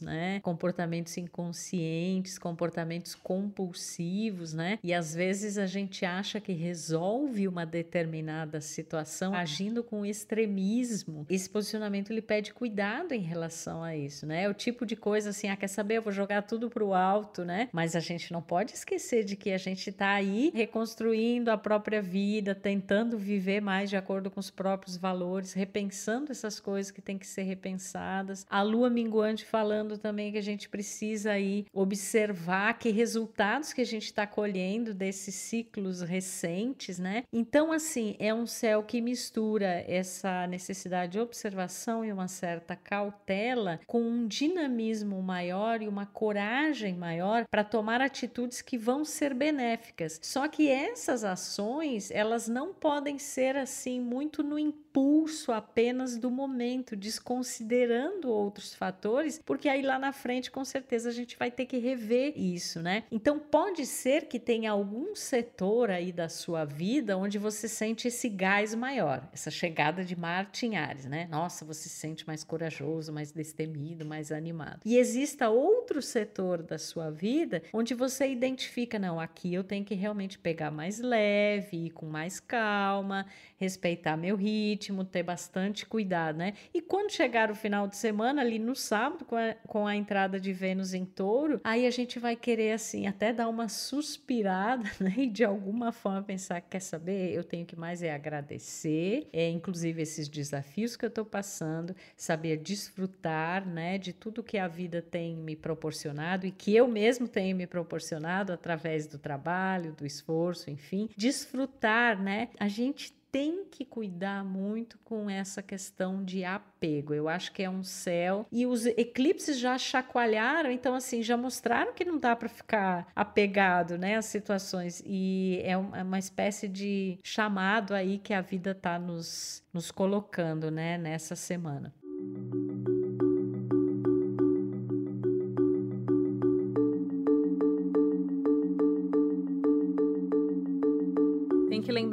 né, 0.00 0.40
comportamentos 0.40 1.16
inconscientes, 1.16 2.38
comportamentos 2.38 3.14
compulsivos, 3.14 4.52
né? 4.52 4.78
E 4.82 4.92
às 4.92 5.14
vezes 5.14 5.58
a 5.58 5.66
gente 5.66 6.04
acha 6.04 6.40
que 6.40 6.52
resolve 6.52 7.48
uma 7.48 7.66
determinada 7.66 8.60
situação 8.60 9.34
agindo 9.34 9.82
com 9.82 10.04
extremismo. 10.04 11.26
Esse 11.28 11.48
posicionamento 11.48 12.10
ele 12.10 12.22
pede 12.22 12.52
cuidado 12.52 13.12
em 13.12 13.20
relação 13.20 13.82
a 13.82 13.96
isso, 13.96 14.26
né? 14.26 14.44
É 14.44 14.48
o 14.48 14.54
tipo 14.54 14.86
de 14.86 14.96
coisa 14.96 15.30
assim, 15.30 15.48
ah, 15.48 15.56
quer 15.56 15.68
saber, 15.68 15.98
eu 15.98 16.02
vou 16.02 16.12
jogar 16.12 16.42
tudo 16.42 16.70
pro 16.70 16.94
alto, 16.94 17.44
né? 17.44 17.68
Mas 17.72 17.96
a 17.96 18.00
gente 18.00 18.32
não 18.32 18.42
pode 18.42 18.72
esquecer 18.72 19.24
de 19.24 19.36
que 19.36 19.50
a 19.50 19.58
gente 19.58 19.90
tá 19.90 20.10
aí 20.10 20.52
reconstruindo 20.54 21.50
a 21.50 21.58
própria 21.58 22.00
vida, 22.00 22.54
tentando 22.54 23.18
viver 23.18 23.60
mais 23.60 23.90
de 23.90 23.96
acordo 23.96 24.30
com 24.30 24.40
os 24.40 24.50
próprios 24.50 24.96
valores, 24.96 25.52
repensando 25.52 26.30
essas 26.30 26.60
coisas 26.60 26.90
que 26.90 27.02
têm 27.02 27.18
que 27.18 27.26
ser 27.26 27.42
repensadas. 27.42 28.46
A 28.48 28.62
lua 28.62 28.90
minguante 28.90 29.23
falando 29.44 29.96
também 29.96 30.32
que 30.32 30.38
a 30.38 30.42
gente 30.42 30.68
precisa 30.68 31.32
aí 31.32 31.64
observar 31.72 32.78
que 32.78 32.90
resultados 32.90 33.72
que 33.72 33.80
a 33.80 33.86
gente 33.86 34.04
está 34.04 34.26
colhendo 34.26 34.92
desses 34.92 35.34
ciclos 35.34 36.00
recentes, 36.02 36.98
né? 36.98 37.22
Então, 37.32 37.72
assim, 37.72 38.16
é 38.18 38.34
um 38.34 38.46
céu 38.46 38.82
que 38.82 39.00
mistura 39.00 39.84
essa 39.86 40.46
necessidade 40.46 41.12
de 41.12 41.20
observação 41.20 42.04
e 42.04 42.12
uma 42.12 42.28
certa 42.28 42.76
cautela 42.76 43.80
com 43.86 44.02
um 44.02 44.26
dinamismo 44.26 45.22
maior 45.22 45.80
e 45.80 45.88
uma 45.88 46.06
coragem 46.06 46.94
maior 46.94 47.46
para 47.50 47.64
tomar 47.64 48.00
atitudes 48.00 48.60
que 48.60 48.76
vão 48.76 49.04
ser 49.04 49.32
benéficas. 49.34 50.18
Só 50.22 50.48
que 50.48 50.68
essas 50.68 51.24
ações, 51.24 52.10
elas 52.10 52.48
não 52.48 52.74
podem 52.74 53.18
ser 53.18 53.56
assim 53.56 54.00
muito 54.00 54.42
no 54.42 54.58
impulso 54.58 55.52
apenas 55.52 56.16
do 56.16 56.30
momento, 56.30 56.96
desconsiderando 56.96 58.30
outros 58.30 58.74
fatores, 58.74 59.13
porque 59.44 59.68
aí 59.68 59.82
lá 59.82 59.98
na 59.98 60.12
frente 60.12 60.50
com 60.50 60.64
certeza 60.64 61.08
a 61.08 61.12
gente 61.12 61.36
vai 61.36 61.50
ter 61.50 61.66
que 61.66 61.78
rever 61.78 62.32
isso, 62.36 62.80
né? 62.80 63.04
Então 63.10 63.38
pode 63.38 63.86
ser 63.86 64.26
que 64.26 64.38
tenha 64.38 64.70
algum 64.70 65.14
setor 65.14 65.90
aí 65.90 66.12
da 66.12 66.28
sua 66.28 66.64
vida 66.64 67.16
onde 67.16 67.38
você 67.38 67.68
sente 67.68 68.08
esse 68.08 68.28
gás 68.28 68.74
maior, 68.74 69.28
essa 69.32 69.50
chegada 69.50 70.04
de 70.04 70.16
Marte 70.16 70.66
em 70.66 70.76
Ares, 70.76 71.04
né? 71.06 71.28
Nossa, 71.30 71.64
você 71.64 71.88
se 71.88 71.96
sente 71.96 72.26
mais 72.26 72.44
corajoso, 72.44 73.12
mais 73.12 73.32
destemido, 73.32 74.04
mais 74.04 74.32
animado. 74.32 74.80
E 74.84 74.96
exista 74.96 75.48
outro 75.48 76.00
setor 76.02 76.62
da 76.62 76.78
sua 76.78 77.10
vida 77.10 77.62
onde 77.72 77.94
você 77.94 78.28
identifica, 78.28 78.98
não, 78.98 79.20
aqui 79.20 79.52
eu 79.54 79.64
tenho 79.64 79.84
que 79.84 79.94
realmente 79.94 80.38
pegar 80.38 80.70
mais 80.70 81.00
leve, 81.00 81.86
ir 81.86 81.90
com 81.90 82.06
mais 82.06 82.40
calma, 82.40 83.26
respeitar 83.56 84.16
meu 84.16 84.36
ritmo, 84.36 85.04
ter 85.04 85.22
bastante 85.22 85.86
cuidado, 85.86 86.36
né? 86.36 86.54
E 86.72 86.80
quando 86.80 87.10
chegar 87.10 87.50
o 87.50 87.54
final 87.54 87.86
de 87.86 87.96
semana, 87.96 88.40
ali 88.40 88.58
no 88.58 88.74
sábado, 88.74 89.03
com 89.10 89.36
a, 89.36 89.54
com 89.66 89.86
a 89.86 89.96
entrada 89.96 90.38
de 90.38 90.52
Vênus 90.52 90.94
em 90.94 91.04
touro, 91.04 91.60
aí 91.64 91.86
a 91.86 91.90
gente 91.90 92.18
vai 92.18 92.36
querer, 92.36 92.72
assim, 92.72 93.06
até 93.06 93.32
dar 93.32 93.48
uma 93.48 93.68
suspirada, 93.68 94.84
né? 95.00 95.14
E 95.16 95.26
de 95.28 95.44
alguma 95.44 95.92
forma 95.92 96.22
pensar, 96.22 96.60
quer 96.60 96.80
saber, 96.80 97.32
eu 97.32 97.44
tenho 97.44 97.66
que 97.66 97.76
mais 97.76 98.02
é 98.02 98.12
agradecer, 98.12 99.28
é, 99.32 99.48
inclusive 99.48 100.02
esses 100.02 100.28
desafios 100.28 100.96
que 100.96 101.04
eu 101.04 101.08
estou 101.08 101.24
passando, 101.24 101.94
saber 102.16 102.58
desfrutar, 102.58 103.66
né? 103.66 103.98
De 103.98 104.12
tudo 104.12 104.42
que 104.42 104.58
a 104.58 104.68
vida 104.68 105.02
tem 105.02 105.36
me 105.36 105.56
proporcionado 105.56 106.46
e 106.46 106.50
que 106.50 106.74
eu 106.74 106.86
mesmo 106.88 107.28
tenho 107.28 107.56
me 107.56 107.66
proporcionado 107.66 108.52
através 108.52 109.06
do 109.06 109.18
trabalho, 109.18 109.92
do 109.92 110.06
esforço, 110.06 110.70
enfim. 110.70 111.08
Desfrutar, 111.16 112.20
né? 112.20 112.48
A 112.58 112.68
gente 112.68 113.12
tem 113.34 113.64
que 113.68 113.84
cuidar 113.84 114.44
muito 114.44 114.96
com 115.02 115.28
essa 115.28 115.60
questão 115.60 116.22
de 116.22 116.44
apego. 116.44 117.12
Eu 117.12 117.28
acho 117.28 117.50
que 117.50 117.64
é 117.64 117.68
um 117.68 117.82
céu 117.82 118.46
e 118.52 118.64
os 118.64 118.86
eclipses 118.86 119.58
já 119.58 119.76
chacoalharam, 119.76 120.70
então 120.70 120.94
assim 120.94 121.20
já 121.20 121.36
mostraram 121.36 121.92
que 121.92 122.04
não 122.04 122.16
dá 122.16 122.36
para 122.36 122.48
ficar 122.48 123.08
apegado, 123.12 123.98
né, 123.98 124.14
às 124.14 124.26
situações 124.26 125.02
e 125.04 125.58
é, 125.64 125.72
é 125.72 125.76
uma 125.76 126.18
espécie 126.20 126.68
de 126.68 127.18
chamado 127.24 127.92
aí 127.92 128.18
que 128.18 128.32
a 128.32 128.40
vida 128.40 128.70
está 128.70 129.00
nos 129.00 129.64
nos 129.72 129.90
colocando, 129.90 130.70
né, 130.70 130.96
nessa 130.96 131.34
semana. 131.34 131.92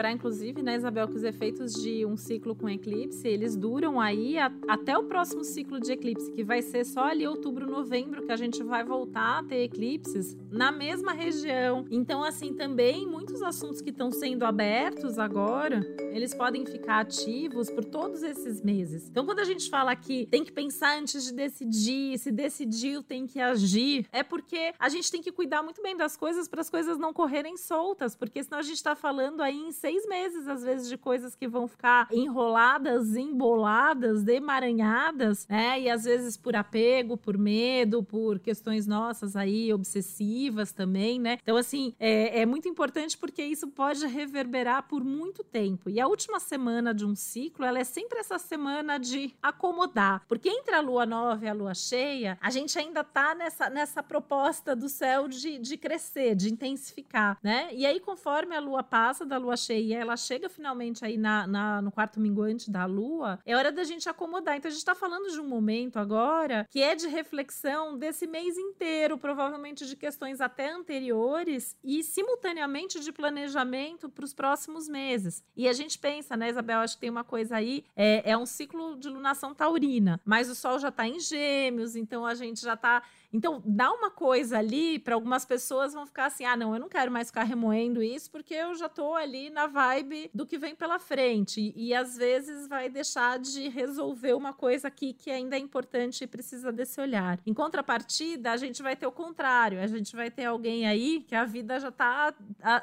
Lembrar, 0.01 0.11
inclusive, 0.11 0.61
né, 0.63 0.75
Isabel, 0.75 1.07
que 1.07 1.15
os 1.15 1.23
efeitos 1.23 1.73
de 1.73 2.05
um 2.05 2.17
ciclo 2.17 2.55
com 2.55 2.67
eclipse, 2.67 3.27
eles 3.27 3.55
duram 3.55 3.99
aí 3.99 4.37
a, 4.37 4.51
até 4.67 4.97
o 4.97 5.03
próximo 5.03 5.43
ciclo 5.43 5.79
de 5.79 5.91
eclipse, 5.91 6.31
que 6.31 6.43
vai 6.43 6.61
ser 6.61 6.83
só 6.85 7.03
ali 7.03 7.27
outubro, 7.27 7.69
novembro, 7.69 8.25
que 8.25 8.31
a 8.31 8.35
gente 8.35 8.63
vai 8.63 8.83
voltar 8.83 9.39
a 9.39 9.43
ter 9.43 9.63
eclipses 9.63 10.35
na 10.49 10.71
mesma 10.71 11.13
região. 11.13 11.85
Então, 11.91 12.23
assim, 12.23 12.53
também 12.53 13.07
muitos 13.07 13.43
assuntos 13.43 13.81
que 13.81 13.91
estão 13.91 14.11
sendo 14.11 14.43
abertos 14.43 15.19
agora, 15.19 15.81
eles 16.11 16.33
podem 16.33 16.65
ficar 16.65 17.01
ativos 17.01 17.69
por 17.69 17.85
todos 17.85 18.23
esses 18.23 18.61
meses. 18.61 19.07
Então, 19.07 19.25
quando 19.25 19.39
a 19.39 19.45
gente 19.45 19.69
fala 19.69 19.95
que 19.95 20.25
tem 20.27 20.43
que 20.43 20.51
pensar 20.51 20.97
antes 20.97 21.23
de 21.23 21.33
decidir, 21.33 22.17
se 22.17 22.31
decidiu, 22.31 23.03
tem 23.03 23.27
que 23.27 23.39
agir, 23.39 24.07
é 24.11 24.23
porque 24.23 24.73
a 24.79 24.89
gente 24.89 25.11
tem 25.11 25.21
que 25.21 25.31
cuidar 25.31 25.61
muito 25.61 25.81
bem 25.81 25.95
das 25.95 26.17
coisas 26.17 26.47
para 26.47 26.61
as 26.61 26.69
coisas 26.69 26.97
não 26.97 27.13
correrem 27.13 27.55
soltas, 27.55 28.15
porque 28.15 28.43
senão 28.43 28.59
a 28.59 28.63
gente 28.63 28.77
está 28.77 28.95
falando 28.95 29.41
aí 29.41 29.57
em 29.57 29.71
seis 29.71 29.90
meses, 30.07 30.47
às 30.47 30.63
vezes, 30.63 30.89
de 30.89 30.97
coisas 30.97 31.35
que 31.35 31.47
vão 31.47 31.67
ficar 31.67 32.07
enroladas, 32.11 33.15
emboladas, 33.15 34.23
demaranhadas, 34.23 35.47
né? 35.47 35.79
E 35.79 35.89
às 35.89 36.03
vezes 36.03 36.35
por 36.35 36.55
apego, 36.55 37.15
por 37.15 37.37
medo, 37.37 38.03
por 38.03 38.39
questões 38.39 38.87
nossas 38.87 39.35
aí, 39.35 39.71
obsessivas 39.71 40.71
também, 40.71 41.19
né? 41.19 41.37
Então, 41.41 41.55
assim, 41.55 41.93
é, 41.99 42.41
é 42.41 42.45
muito 42.45 42.67
importante 42.67 43.17
porque 43.17 43.43
isso 43.43 43.67
pode 43.67 44.05
reverberar 44.07 44.87
por 44.87 45.03
muito 45.03 45.43
tempo. 45.43 45.89
E 45.89 45.99
a 45.99 46.07
última 46.07 46.39
semana 46.39 46.93
de 46.93 47.05
um 47.05 47.15
ciclo, 47.15 47.63
ela 47.63 47.79
é 47.79 47.83
sempre 47.83 48.19
essa 48.19 48.39
semana 48.39 48.97
de 48.97 49.33
acomodar. 49.41 50.23
Porque 50.27 50.49
entre 50.49 50.73
a 50.73 50.81
lua 50.81 51.05
nova 51.05 51.45
e 51.45 51.47
a 51.47 51.53
lua 51.53 51.75
cheia, 51.75 52.37
a 52.41 52.49
gente 52.49 52.77
ainda 52.79 53.03
tá 53.03 53.35
nessa, 53.35 53.69
nessa 53.69 54.01
proposta 54.01 54.75
do 54.75 54.89
céu 54.89 55.27
de, 55.27 55.59
de 55.59 55.77
crescer, 55.77 56.35
de 56.35 56.51
intensificar, 56.51 57.37
né? 57.43 57.69
E 57.71 57.85
aí, 57.85 57.99
conforme 57.99 58.55
a 58.55 58.59
lua 58.59 58.81
passa 58.81 59.23
da 59.25 59.37
lua 59.37 59.51
lua 59.51 59.57
e 59.79 59.93
ela 59.93 60.17
chega 60.17 60.49
finalmente 60.49 61.03
aí 61.03 61.17
na, 61.17 61.47
na, 61.47 61.81
no 61.81 61.91
quarto 61.91 62.19
minguante 62.19 62.69
da 62.69 62.85
lua, 62.85 63.39
é 63.45 63.55
hora 63.55 63.71
da 63.71 63.83
gente 63.83 64.09
acomodar. 64.09 64.57
Então 64.57 64.69
a 64.69 64.73
gente 64.73 64.85
tá 64.85 64.95
falando 64.95 65.31
de 65.31 65.39
um 65.39 65.47
momento 65.47 65.97
agora 65.97 66.67
que 66.69 66.81
é 66.81 66.95
de 66.95 67.07
reflexão 67.07 67.97
desse 67.97 68.27
mês 68.27 68.57
inteiro, 68.57 69.17
provavelmente 69.17 69.85
de 69.85 69.95
questões 69.95 70.41
até 70.41 70.71
anteriores 70.71 71.75
e 71.83 72.03
simultaneamente 72.03 72.99
de 72.99 73.11
planejamento 73.11 74.09
para 74.09 74.25
os 74.25 74.33
próximos 74.33 74.87
meses. 74.87 75.43
E 75.55 75.67
a 75.67 75.73
gente 75.73 75.97
pensa, 75.97 76.35
né, 76.35 76.49
Isabel? 76.49 76.79
Acho 76.79 76.95
que 76.95 77.01
tem 77.01 77.09
uma 77.09 77.23
coisa 77.23 77.55
aí, 77.55 77.83
é, 77.95 78.31
é 78.31 78.37
um 78.37 78.45
ciclo 78.45 78.97
de 78.97 79.09
lunação 79.09 79.53
taurina, 79.53 80.19
mas 80.25 80.49
o 80.49 80.55
Sol 80.55 80.79
já 80.79 80.91
tá 80.91 81.07
em 81.07 81.19
Gêmeos, 81.19 81.95
então 81.95 82.25
a 82.25 82.33
gente 82.33 82.61
já 82.61 82.75
tá 82.75 83.03
Então, 83.33 83.61
dá 83.65 83.91
uma 83.91 84.09
coisa 84.11 84.57
ali, 84.57 84.99
para 84.99 85.15
algumas 85.15 85.45
pessoas 85.45 85.93
vão 85.93 86.05
ficar 86.05 86.25
assim: 86.25 86.45
ah, 86.45 86.55
não, 86.55 86.73
eu 86.73 86.79
não 86.79 86.89
quero 86.89 87.11
mais 87.11 87.27
ficar 87.27 87.43
remoendo 87.43 88.01
isso, 88.03 88.29
porque 88.31 88.53
eu 88.53 88.75
já 88.75 88.89
tô 88.89 89.15
ali 89.15 89.49
na 89.49 89.67
vibe 89.67 90.29
do 90.33 90.45
que 90.45 90.57
vem 90.57 90.75
pela 90.75 90.99
frente. 90.99 91.73
E, 91.75 91.93
às 91.93 92.17
vezes 92.17 92.67
vai 92.67 92.89
deixar 92.89 93.39
de 93.39 93.69
resolver 93.69 94.33
uma 94.33 94.53
coisa 94.53 94.87
aqui 94.87 95.13
que 95.13 95.29
ainda 95.29 95.55
é 95.55 95.59
importante 95.59 96.23
e 96.23 96.27
precisa 96.27 96.71
desse 96.71 96.99
olhar. 96.99 97.39
Em 97.45 97.53
contrapartida, 97.53 98.51
a 98.51 98.57
gente 98.57 98.81
vai 98.81 98.95
ter 98.95 99.07
o 99.07 99.11
contrário, 99.11 99.81
a 99.81 99.87
gente 99.87 100.15
vai 100.15 100.29
ter 100.29 100.45
alguém 100.45 100.87
aí 100.87 101.21
que 101.27 101.35
a 101.35 101.45
vida 101.45 101.79
já 101.79 101.91
tá 101.91 102.33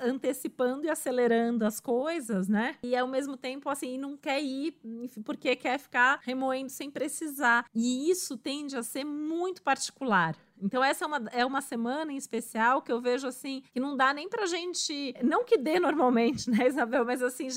antecipando 0.02 0.86
e 0.86 0.90
acelerando 0.90 1.64
as 1.64 1.80
coisas, 1.80 2.48
né? 2.48 2.76
E 2.82 2.96
ao 2.96 3.08
mesmo 3.08 3.36
tempo, 3.36 3.68
assim, 3.68 3.98
não 3.98 4.16
quer 4.16 4.42
ir 4.42 4.78
porque 5.24 5.56
quer 5.56 5.78
ficar 5.78 6.20
remoendo 6.22 6.70
sem 6.70 6.90
precisar. 6.90 7.64
E 7.74 8.10
isso 8.10 8.36
tende 8.36 8.76
a 8.76 8.82
ser 8.82 9.04
muito 9.04 9.62
particular. 9.62 10.37
Então, 10.60 10.82
essa 10.82 11.04
é 11.04 11.08
uma, 11.08 11.28
é 11.32 11.46
uma 11.46 11.60
semana 11.60 12.12
em 12.12 12.16
especial 12.16 12.82
que 12.82 12.90
eu 12.90 13.00
vejo 13.00 13.26
assim, 13.26 13.62
que 13.72 13.80
não 13.80 13.96
dá 13.96 14.12
nem 14.12 14.28
pra 14.28 14.46
gente. 14.46 15.14
Não 15.22 15.44
que 15.44 15.56
dê 15.56 15.78
normalmente, 15.78 16.50
né, 16.50 16.66
Isabel? 16.66 17.04
Mas 17.04 17.22
assim, 17.22 17.48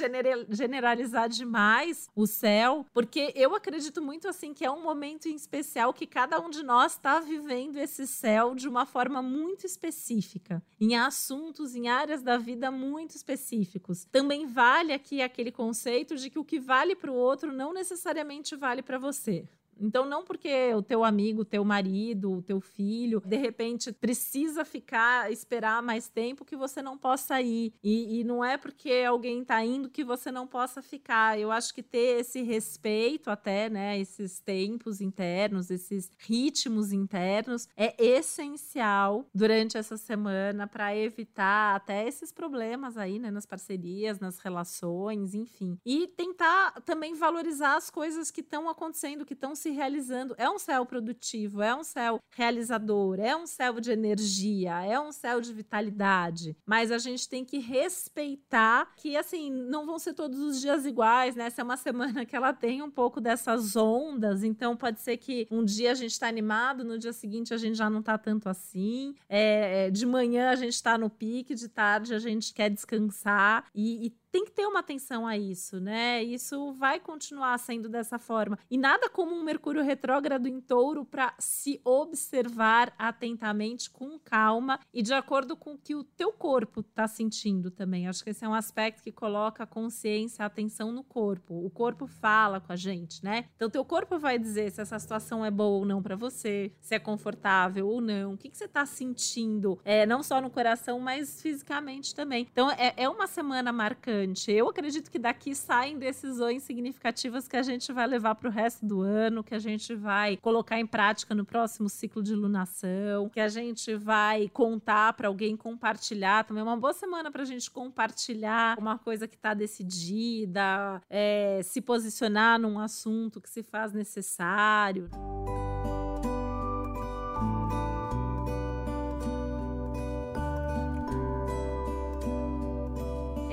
generalizar 0.49 1.27
demais 1.27 2.09
o 2.15 2.27
céu, 2.27 2.85
porque 2.93 3.33
eu 3.35 3.55
acredito 3.55 4.01
muito 4.01 4.27
assim 4.27 4.53
que 4.53 4.65
é 4.65 4.71
um 4.71 4.81
momento 4.81 5.27
em 5.27 5.35
especial 5.35 5.93
que 5.93 6.05
cada 6.05 6.39
um 6.39 6.49
de 6.49 6.63
nós 6.63 6.93
está 6.93 7.19
vivendo 7.19 7.77
esse 7.77 8.05
céu 8.05 8.53
de 8.55 8.67
uma 8.67 8.85
forma 8.85 9.21
muito 9.21 9.65
específica, 9.65 10.61
em 10.79 10.95
assuntos, 10.95 11.75
em 11.75 11.89
áreas 11.89 12.21
da 12.21 12.37
vida 12.37 12.71
muito 12.71 13.15
específicos. 13.15 14.05
Também 14.11 14.45
vale 14.45 14.93
aqui 14.93 15.21
aquele 15.21 15.51
conceito 15.51 16.15
de 16.15 16.29
que 16.29 16.39
o 16.39 16.45
que 16.45 16.59
vale 16.59 16.95
para 16.95 17.11
o 17.11 17.15
outro 17.15 17.51
não 17.51 17.73
necessariamente 17.73 18.55
vale 18.55 18.81
para 18.81 18.97
você. 18.97 19.47
Então, 19.79 20.05
não 20.05 20.23
porque 20.23 20.73
o 20.73 20.81
teu 20.81 21.03
amigo, 21.03 21.41
o 21.41 21.45
teu 21.45 21.63
marido, 21.63 22.31
o 22.31 22.41
teu 22.41 22.61
filho, 22.61 23.21
de 23.25 23.37
repente 23.37 23.91
precisa 23.91 24.63
ficar, 24.63 25.31
esperar 25.31 25.81
mais 25.81 26.07
tempo 26.07 26.45
que 26.45 26.55
você 26.55 26.81
não 26.81 26.97
possa 26.97 27.41
ir. 27.41 27.73
E, 27.83 28.19
e 28.19 28.23
não 28.23 28.43
é 28.43 28.57
porque 28.57 29.03
alguém 29.07 29.41
está 29.41 29.63
indo 29.63 29.89
que 29.89 30.03
você 30.03 30.31
não 30.31 30.45
possa 30.47 30.81
ficar. 30.81 31.39
Eu 31.39 31.51
acho 31.51 31.73
que 31.73 31.83
ter 31.83 32.19
esse 32.19 32.41
respeito 32.41 33.29
até, 33.29 33.69
né, 33.69 33.99
esses 33.99 34.39
tempos 34.39 35.01
internos, 35.01 35.71
esses 35.71 36.11
ritmos 36.19 36.91
internos, 36.91 37.67
é 37.75 37.95
essencial 38.03 39.25
durante 39.33 39.77
essa 39.77 39.97
semana 39.97 40.67
para 40.67 40.95
evitar 40.95 41.75
até 41.75 42.07
esses 42.07 42.31
problemas 42.31 42.97
aí, 42.97 43.19
né, 43.19 43.31
nas 43.31 43.45
parcerias, 43.45 44.19
nas 44.19 44.39
relações, 44.39 45.33
enfim. 45.33 45.77
E 45.85 46.07
tentar 46.07 46.81
também 46.81 47.13
valorizar 47.13 47.75
as 47.75 47.89
coisas 47.89 48.31
que 48.31 48.41
estão 48.41 48.69
acontecendo, 48.69 49.25
que 49.25 49.33
estão 49.33 49.55
se 49.61 49.69
realizando. 49.69 50.35
É 50.37 50.49
um 50.49 50.59
céu 50.59 50.85
produtivo, 50.85 51.61
é 51.61 51.75
um 51.75 51.83
céu 51.83 52.19
realizador, 52.31 53.19
é 53.19 53.35
um 53.35 53.45
céu 53.45 53.79
de 53.79 53.91
energia, 53.91 54.83
é 54.83 54.99
um 54.99 55.11
céu 55.11 55.39
de 55.39 55.53
vitalidade. 55.53 56.55
Mas 56.65 56.91
a 56.91 56.97
gente 56.97 57.29
tem 57.29 57.45
que 57.45 57.59
respeitar 57.59 58.91
que, 58.95 59.15
assim, 59.15 59.51
não 59.51 59.85
vão 59.85 59.99
ser 59.99 60.13
todos 60.13 60.39
os 60.39 60.59
dias 60.59 60.85
iguais, 60.85 61.35
né? 61.35 61.45
Essa 61.45 61.61
é 61.61 61.63
uma 61.63 61.77
semana 61.77 62.25
que 62.25 62.35
ela 62.35 62.53
tem 62.53 62.81
um 62.81 62.89
pouco 62.89 63.21
dessas 63.21 63.75
ondas, 63.75 64.43
então 64.43 64.75
pode 64.75 64.99
ser 64.99 65.17
que 65.17 65.47
um 65.51 65.63
dia 65.63 65.91
a 65.91 65.95
gente 65.95 66.11
está 66.11 66.27
animado, 66.27 66.83
no 66.83 66.97
dia 66.97 67.13
seguinte 67.13 67.53
a 67.53 67.57
gente 67.57 67.75
já 67.75 67.89
não 67.89 67.99
está 67.99 68.17
tanto 68.17 68.49
assim. 68.49 69.13
É, 69.29 69.89
de 69.91 70.05
manhã 70.05 70.49
a 70.49 70.55
gente 70.55 70.73
está 70.73 70.97
no 70.97 71.09
pique, 71.09 71.53
de 71.53 71.67
tarde 71.67 72.13
a 72.13 72.19
gente 72.19 72.53
quer 72.53 72.69
descansar 72.69 73.65
e, 73.73 74.07
e 74.07 74.20
tem 74.31 74.45
que 74.45 74.51
ter 74.51 74.65
uma 74.65 74.79
atenção 74.79 75.27
a 75.27 75.37
isso, 75.37 75.79
né? 75.79 76.23
Isso 76.23 76.71
vai 76.73 76.99
continuar 76.99 77.57
sendo 77.59 77.89
dessa 77.89 78.17
forma. 78.17 78.57
E 78.69 78.77
nada 78.77 79.09
como 79.09 79.35
um 79.35 79.43
Mercúrio 79.43 79.83
retrógrado 79.83 80.47
em 80.47 80.61
touro 80.61 81.03
para 81.03 81.33
se 81.37 81.81
observar 81.83 82.93
atentamente, 82.97 83.89
com 83.89 84.17
calma 84.17 84.79
e 84.93 85.01
de 85.01 85.13
acordo 85.13 85.55
com 85.55 85.73
o 85.73 85.77
que 85.77 85.95
o 85.95 86.03
teu 86.03 86.31
corpo 86.31 86.79
está 86.79 87.07
sentindo 87.07 87.69
também. 87.69 88.07
Acho 88.07 88.23
que 88.23 88.29
esse 88.29 88.45
é 88.45 88.47
um 88.47 88.53
aspecto 88.53 89.03
que 89.03 89.11
coloca 89.11 89.63
a 89.63 89.67
consciência, 89.67 90.43
a 90.43 90.45
atenção 90.45 90.91
no 90.91 91.03
corpo. 91.03 91.65
O 91.65 91.69
corpo 91.69 92.07
fala 92.07 92.61
com 92.61 92.71
a 92.71 92.75
gente, 92.75 93.23
né? 93.23 93.45
Então, 93.55 93.69
teu 93.69 93.83
corpo 93.83 94.17
vai 94.17 94.39
dizer 94.39 94.71
se 94.71 94.79
essa 94.79 94.97
situação 94.97 95.43
é 95.43 95.51
boa 95.51 95.79
ou 95.79 95.85
não 95.85 96.01
para 96.01 96.15
você, 96.15 96.71
se 96.79 96.95
é 96.95 96.99
confortável 96.99 97.87
ou 97.87 97.99
não, 97.99 98.33
o 98.33 98.37
que, 98.37 98.49
que 98.49 98.57
você 98.57 98.65
está 98.65 98.85
sentindo, 98.85 99.79
é, 99.83 100.05
não 100.05 100.23
só 100.23 100.39
no 100.39 100.49
coração, 100.49 100.99
mas 100.99 101.41
fisicamente 101.41 102.15
também. 102.15 102.47
Então, 102.51 102.71
é, 102.71 102.93
é 102.95 103.09
uma 103.09 103.27
semana 103.27 103.73
marcante 103.73 104.20
importante. 104.21 104.51
Eu 104.51 104.69
acredito 104.69 105.09
que 105.09 105.19
daqui 105.19 105.55
saem 105.55 105.97
decisões 105.97 106.63
significativas 106.63 107.47
que 107.47 107.55
a 107.55 107.61
gente 107.61 107.91
vai 107.91 108.07
levar 108.07 108.35
para 108.35 108.49
o 108.49 108.51
resto 108.51 108.85
do 108.85 109.01
ano, 109.01 109.43
que 109.43 109.55
a 109.55 109.59
gente 109.59 109.95
vai 109.95 110.37
colocar 110.37 110.79
em 110.79 110.85
prática 110.85 111.33
no 111.33 111.45
próximo 111.45 111.89
ciclo 111.89 112.21
de 112.21 112.35
lunação, 112.35 113.29
que 113.29 113.39
a 113.39 113.47
gente 113.47 113.95
vai 113.95 114.49
contar 114.49 115.13
para 115.13 115.27
alguém 115.27 115.55
compartilhar. 115.55 116.43
Também 116.43 116.61
é 116.61 116.63
uma 116.63 116.77
boa 116.77 116.93
semana 116.93 117.31
para 117.31 117.41
a 117.41 117.45
gente 117.45 117.69
compartilhar 117.69 118.77
uma 118.77 118.97
coisa 118.97 119.27
que 119.27 119.35
está 119.35 119.53
decidida, 119.53 121.01
é, 121.09 121.61
se 121.63 121.81
posicionar 121.81 122.59
num 122.59 122.79
assunto 122.79 123.41
que 123.41 123.49
se 123.49 123.63
faz 123.63 123.93
necessário. 123.93 125.09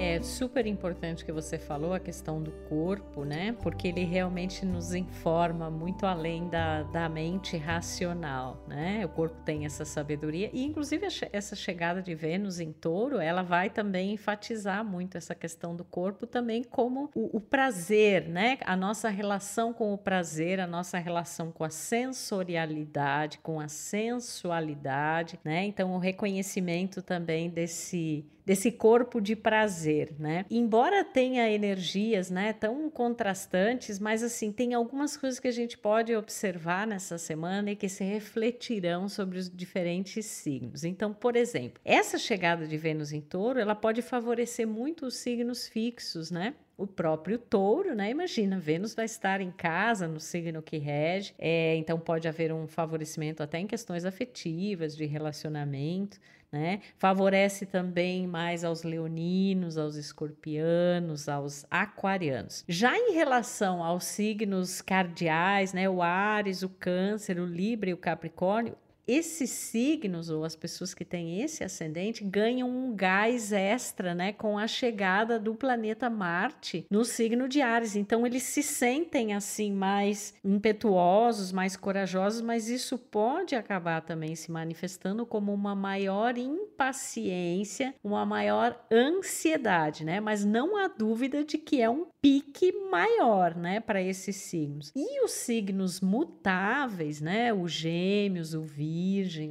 É 0.01 0.23
super 0.23 0.65
importante 0.65 1.25
que 1.25 1.33
você 1.33 1.59
falou 1.59 1.93
a 1.93 1.99
questão 1.99 2.41
do 2.41 2.53
corpo, 2.69 3.25
né? 3.25 3.51
Porque 3.61 3.89
ele 3.89 4.05
realmente 4.05 4.65
nos 4.65 4.95
informa 4.95 5.69
muito 5.69 6.07
além 6.07 6.49
da, 6.49 6.85
da 6.85 7.09
mente 7.09 7.57
racional, 7.57 8.65
né? 8.69 9.05
O 9.05 9.09
corpo 9.09 9.35
tem 9.45 9.67
essa 9.67 9.85
sabedoria 9.85 10.51
e, 10.53 10.63
inclusive, 10.63 11.05
essa 11.33 11.57
chegada 11.57 12.01
de 12.01 12.15
Vênus 12.15 12.61
em 12.61 12.73
Touro, 12.73 13.19
ela 13.19 13.43
vai 13.43 13.71
também 13.71 14.13
enfatizar 14.13 14.85
muito 14.85 15.19
essa 15.19 15.35
questão 15.35 15.75
do 15.75 15.83
corpo 15.83 16.29
também 16.29 16.63
como 16.63 17.11
o, 17.13 17.37
o 17.37 17.41
prazer, 17.41 18.29
né? 18.29 18.57
A 18.65 18.77
nossa 18.77 19.09
relação 19.09 19.73
com 19.73 19.93
o 19.93 19.99
prazer, 19.99 20.61
a 20.61 20.67
nossa 20.69 20.97
relação 20.99 21.51
com 21.51 21.65
a 21.65 21.71
sensorialidade, 21.71 23.39
com 23.39 23.59
a 23.59 23.67
sensualidade, 23.67 25.41
né? 25.43 25.65
Então, 25.65 25.93
o 25.93 25.99
reconhecimento 25.99 27.03
também 27.03 27.51
desse 27.51 28.25
desse 28.49 28.73
corpo 28.73 29.21
de 29.21 29.37
prazer, 29.37 30.15
né? 30.19 30.47
Embora 30.51 31.05
tenha 31.05 31.51
energias, 31.51 32.31
né, 32.31 32.55
tão 32.55 32.89
contrastantes, 32.89 33.99
mas 33.99 34.23
assim, 34.23 34.51
tem 34.51 34.73
algumas 34.73 35.19
coisas 35.19 35.39
que 35.39 35.49
a 35.49 35.53
gente 35.53 35.77
pode 35.77 36.17
observar 36.17 36.87
nessa 36.87 37.19
semana 37.19 37.73
e 37.73 37.77
que 37.77 37.91
se 37.91 38.03
refletirão 38.03 39.07
sobre 39.07 39.39
os 39.39 39.51
diferentes 39.55 40.25
signos. 40.25 40.83
Então, 40.83 41.13
por 41.13 41.37
exemplo, 41.37 41.79
essa 41.85 42.17
chegada 42.17 42.67
de 42.67 42.79
Vênus 42.79 43.13
em 43.13 43.21
Touro, 43.21 43.61
ela 43.61 43.75
pode 43.75 44.01
favorecer 44.01 44.67
muito 44.67 45.05
os 45.05 45.17
signos 45.17 45.69
fixos, 45.69 46.31
né? 46.31 46.55
O 46.79 46.87
próprio 46.87 47.39
touro, 47.39 47.95
né? 47.95 48.11
Imagina, 48.11 48.59
Vênus 48.59 48.95
vai 48.95 49.05
estar 49.05 49.41
em 49.43 49.51
casa, 49.51 50.09
no 50.09 50.21
signo 50.21 50.63
que 50.63 50.79
rege, 50.79 51.35
é, 51.39 51.77
então 51.77 51.99
pode 51.99 52.27
haver 52.27 52.53
um 52.53 52.67
favorecimento 52.67 53.43
até 53.43 53.59
em 53.59 53.67
questões 53.67 54.05
afetivas, 54.05 54.97
de 54.97 55.05
relacionamento 55.05 56.19
né? 56.51 56.81
Favorece 56.97 57.67
também 57.67 58.27
mais 58.27 58.65
aos 58.65 58.83
leoninos, 58.83 59.77
aos 59.77 59.97
escorpianos, 59.97 61.29
aos 61.29 61.67
aquarianos. 61.71 62.65
Já 62.67 62.97
em 62.97 63.13
relação 63.13 63.85
aos 63.85 64.05
signos 64.05 64.81
cardeais, 64.81 65.73
né, 65.73 65.89
o 65.89 66.03
Ares, 66.03 66.63
o 66.63 66.69
Câncer, 66.69 67.39
o 67.39 67.47
Libra 67.47 67.91
e 67.91 67.95
o 67.95 67.99
Capricórnio, 67.99 68.75
esses 69.09 69.49
signos 69.49 70.29
ou 70.29 70.45
as 70.45 70.55
pessoas 70.55 70.93
que 70.93 71.05
têm 71.05 71.41
esse 71.41 71.65
ascendente 71.65 72.23
ganham 72.23 72.69
um 72.69 72.95
gás 72.95 73.53
extra, 73.53 74.15
né, 74.15 74.35
com 74.35 74.59
a 74.59 74.67
chegada 74.67 75.39
do 75.39 75.55
planeta 75.55 76.11
Marte 76.11 76.87
no 76.91 77.05
signo 77.07 77.49
de 77.49 77.63
Ares. 77.63 77.97
Então 77.97 78.27
eles 78.27 78.43
se 78.43 78.63
sentem 78.63 79.33
assim 79.33 79.73
mais 79.73 80.35
impetuosos, 80.45 81.51
mais 81.51 81.75
corajosos, 81.75 82.43
mas 82.43 82.69
isso 82.69 82.99
pode 82.99 83.55
acabar 83.57 84.03
também 84.03 84.37
se 84.37 84.53
manifestando 84.53 85.25
como 85.25 85.55
uma 85.55 85.75
maior 85.75 86.37
impaciência, 86.37 87.95
uma 88.05 88.27
maior 88.27 88.79
ansiedade, 88.93 90.05
né? 90.05 90.21
Mas 90.21 90.45
não 90.45 90.77
há 90.77 90.87
dúvida 90.87 91.43
de 91.43 91.57
que 91.57 91.81
é 91.81 91.89
um 91.89 92.07
pique 92.21 92.73
maior, 92.91 93.55
né, 93.55 93.81
para 93.81 94.03
esses 94.03 94.37
signos. 94.37 94.93
E 94.95 95.25
os 95.25 95.31
signos 95.31 96.01
mutáveis, 96.01 97.21
né, 97.21 97.55
o 97.55 97.67
Gêmeos, 97.67 98.53
o 98.55 98.63
Virgem, 98.63 98.98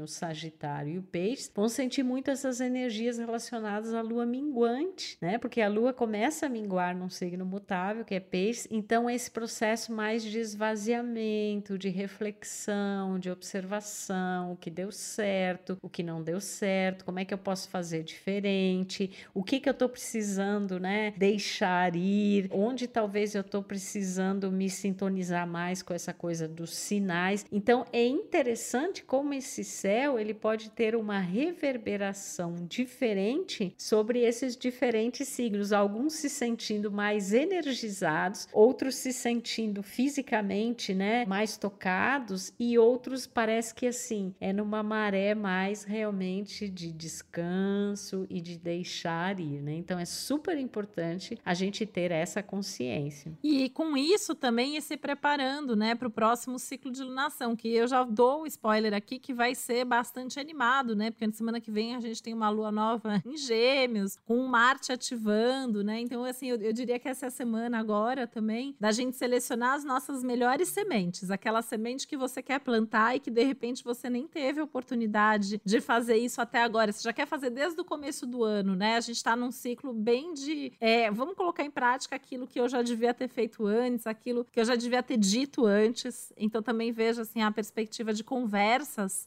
o 0.01 0.07
Sagitário 0.07 0.93
e 0.93 0.97
o 0.97 1.03
Peixe, 1.03 1.49
vão 1.53 1.69
sentir 1.69 2.03
muito 2.03 2.29
essas 2.31 2.59
energias 2.59 3.17
relacionadas 3.17 3.93
à 3.93 4.01
lua 4.01 4.25
minguante, 4.25 5.17
né? 5.21 5.37
Porque 5.37 5.61
a 5.61 5.69
lua 5.69 5.93
começa 5.93 6.45
a 6.45 6.49
minguar 6.49 6.95
num 6.95 7.09
signo 7.09 7.45
mutável, 7.45 8.05
que 8.05 8.15
é 8.15 8.19
Peixe, 8.19 8.67
então 8.71 9.09
é 9.09 9.15
esse 9.15 9.31
processo 9.31 9.91
mais 9.91 10.23
de 10.23 10.39
esvaziamento, 10.39 11.77
de 11.77 11.89
reflexão, 11.89 13.19
de 13.19 13.29
observação, 13.29 14.51
o 14.53 14.57
que 14.57 14.69
deu 14.69 14.91
certo, 14.91 15.77
o 15.81 15.89
que 15.89 16.03
não 16.03 16.21
deu 16.21 16.39
certo, 16.39 17.05
como 17.05 17.19
é 17.19 17.25
que 17.25 17.33
eu 17.33 17.37
posso 17.37 17.69
fazer 17.69 18.03
diferente, 18.03 19.11
o 19.33 19.43
que 19.43 19.59
que 19.59 19.69
eu 19.69 19.73
estou 19.73 19.89
precisando, 19.89 20.79
né, 20.79 21.13
deixar 21.17 21.95
ir, 21.95 22.49
onde 22.51 22.87
talvez 22.87 23.35
eu 23.35 23.41
estou 23.41 23.63
precisando 23.63 24.51
me 24.51 24.69
sintonizar 24.69 25.47
mais 25.47 25.81
com 25.81 25.93
essa 25.93 26.13
coisa 26.13 26.47
dos 26.47 26.75
sinais. 26.75 27.45
Então 27.51 27.85
é 27.91 28.05
interessante 28.05 29.03
como 29.03 29.33
esse 29.37 29.63
céu 29.63 30.19
ele 30.19 30.33
pode 30.33 30.69
ter 30.71 30.95
uma 30.95 31.19
reverberação 31.19 32.55
diferente 32.67 33.73
sobre 33.77 34.19
esses 34.19 34.55
diferentes 34.55 35.27
signos, 35.27 35.71
alguns 35.71 36.13
se 36.13 36.29
sentindo 36.29 36.91
mais 36.91 37.33
energizados, 37.33 38.47
outros 38.51 38.95
se 38.95 39.13
sentindo 39.13 39.81
fisicamente, 39.83 40.93
né, 40.93 41.25
mais 41.25 41.57
tocados 41.57 42.53
e 42.59 42.77
outros 42.77 43.27
parece 43.27 43.73
que 43.73 43.87
assim, 43.87 44.33
é 44.39 44.51
numa 44.51 44.83
maré 44.83 45.35
mais 45.35 45.83
realmente 45.83 46.67
de 46.69 46.91
descanso 46.91 48.25
e 48.29 48.41
de 48.41 48.57
deixar 48.57 49.39
ir, 49.39 49.61
né? 49.61 49.73
Então 49.73 49.99
é 49.99 50.05
super 50.05 50.57
importante 50.57 51.37
a 51.45 51.53
gente 51.53 51.85
ter 51.85 52.11
essa 52.11 52.41
consciência. 52.41 53.31
E 53.43 53.69
com 53.69 53.95
isso 53.95 54.33
também 54.35 54.77
ir 54.77 54.81
se 54.81 54.97
preparando, 54.97 55.75
né, 55.75 55.95
para 55.95 56.07
o 56.07 56.11
próximo 56.11 56.57
ciclo 56.57 56.91
de 56.91 57.03
lunação, 57.03 57.55
que 57.55 57.69
eu 57.69 57.87
já 57.87 58.03
dou 58.03 58.41
o 58.41 58.47
spoiler 58.47 58.93
aqui 58.93 59.16
que 59.19 59.33
vai 59.33 59.55
ser 59.55 59.85
bastante 59.85 60.39
animado, 60.39 60.95
né? 60.95 61.11
Porque 61.11 61.25
na 61.25 61.33
semana 61.33 61.59
que 61.59 61.71
vem 61.71 61.95
a 61.95 61.99
gente 61.99 62.21
tem 62.21 62.33
uma 62.33 62.49
lua 62.49 62.71
nova 62.71 63.21
em 63.25 63.37
Gêmeos, 63.37 64.17
com 64.25 64.45
Marte 64.47 64.91
ativando, 64.91 65.83
né? 65.83 65.99
Então, 65.99 66.23
assim, 66.23 66.47
eu, 66.47 66.57
eu 66.57 66.73
diria 66.73 66.99
que 66.99 67.07
essa 67.07 67.25
é 67.25 67.27
a 67.27 67.31
semana 67.31 67.79
agora 67.79 68.27
também 68.27 68.75
da 68.79 68.91
gente 68.91 69.15
selecionar 69.15 69.73
as 69.73 69.83
nossas 69.83 70.23
melhores 70.23 70.69
sementes, 70.69 71.31
aquela 71.31 71.61
semente 71.61 72.07
que 72.07 72.17
você 72.17 72.41
quer 72.41 72.59
plantar 72.59 73.15
e 73.15 73.19
que 73.19 73.31
de 73.31 73.43
repente 73.43 73.83
você 73.83 74.09
nem 74.09 74.27
teve 74.27 74.61
oportunidade 74.61 75.61
de 75.63 75.81
fazer 75.81 76.17
isso 76.17 76.41
até 76.41 76.61
agora. 76.61 76.91
Você 76.91 77.03
já 77.03 77.13
quer 77.13 77.27
fazer 77.27 77.49
desde 77.49 77.79
o 77.79 77.85
começo 77.85 78.25
do 78.25 78.43
ano, 78.43 78.75
né? 78.75 78.95
A 78.95 79.01
gente 79.01 79.17
está 79.17 79.35
num 79.35 79.51
ciclo 79.51 79.93
bem 79.93 80.33
de. 80.33 80.73
É, 80.79 81.09
vamos 81.11 81.35
colocar 81.35 81.63
em 81.63 81.71
prática 81.71 82.15
aquilo 82.15 82.47
que 82.47 82.59
eu 82.59 82.67
já 82.67 82.81
devia 82.81 83.13
ter 83.13 83.27
feito 83.27 83.65
antes, 83.65 84.07
aquilo 84.07 84.45
que 84.45 84.59
eu 84.59 84.65
já 84.65 84.75
devia 84.75 85.01
ter 85.03 85.17
dito 85.17 85.65
antes. 85.65 86.31
Então, 86.37 86.61
também 86.61 86.91
vejo, 86.91 87.21
assim, 87.21 87.41
a 87.41 87.51
perspectiva 87.51 88.13
de 88.13 88.23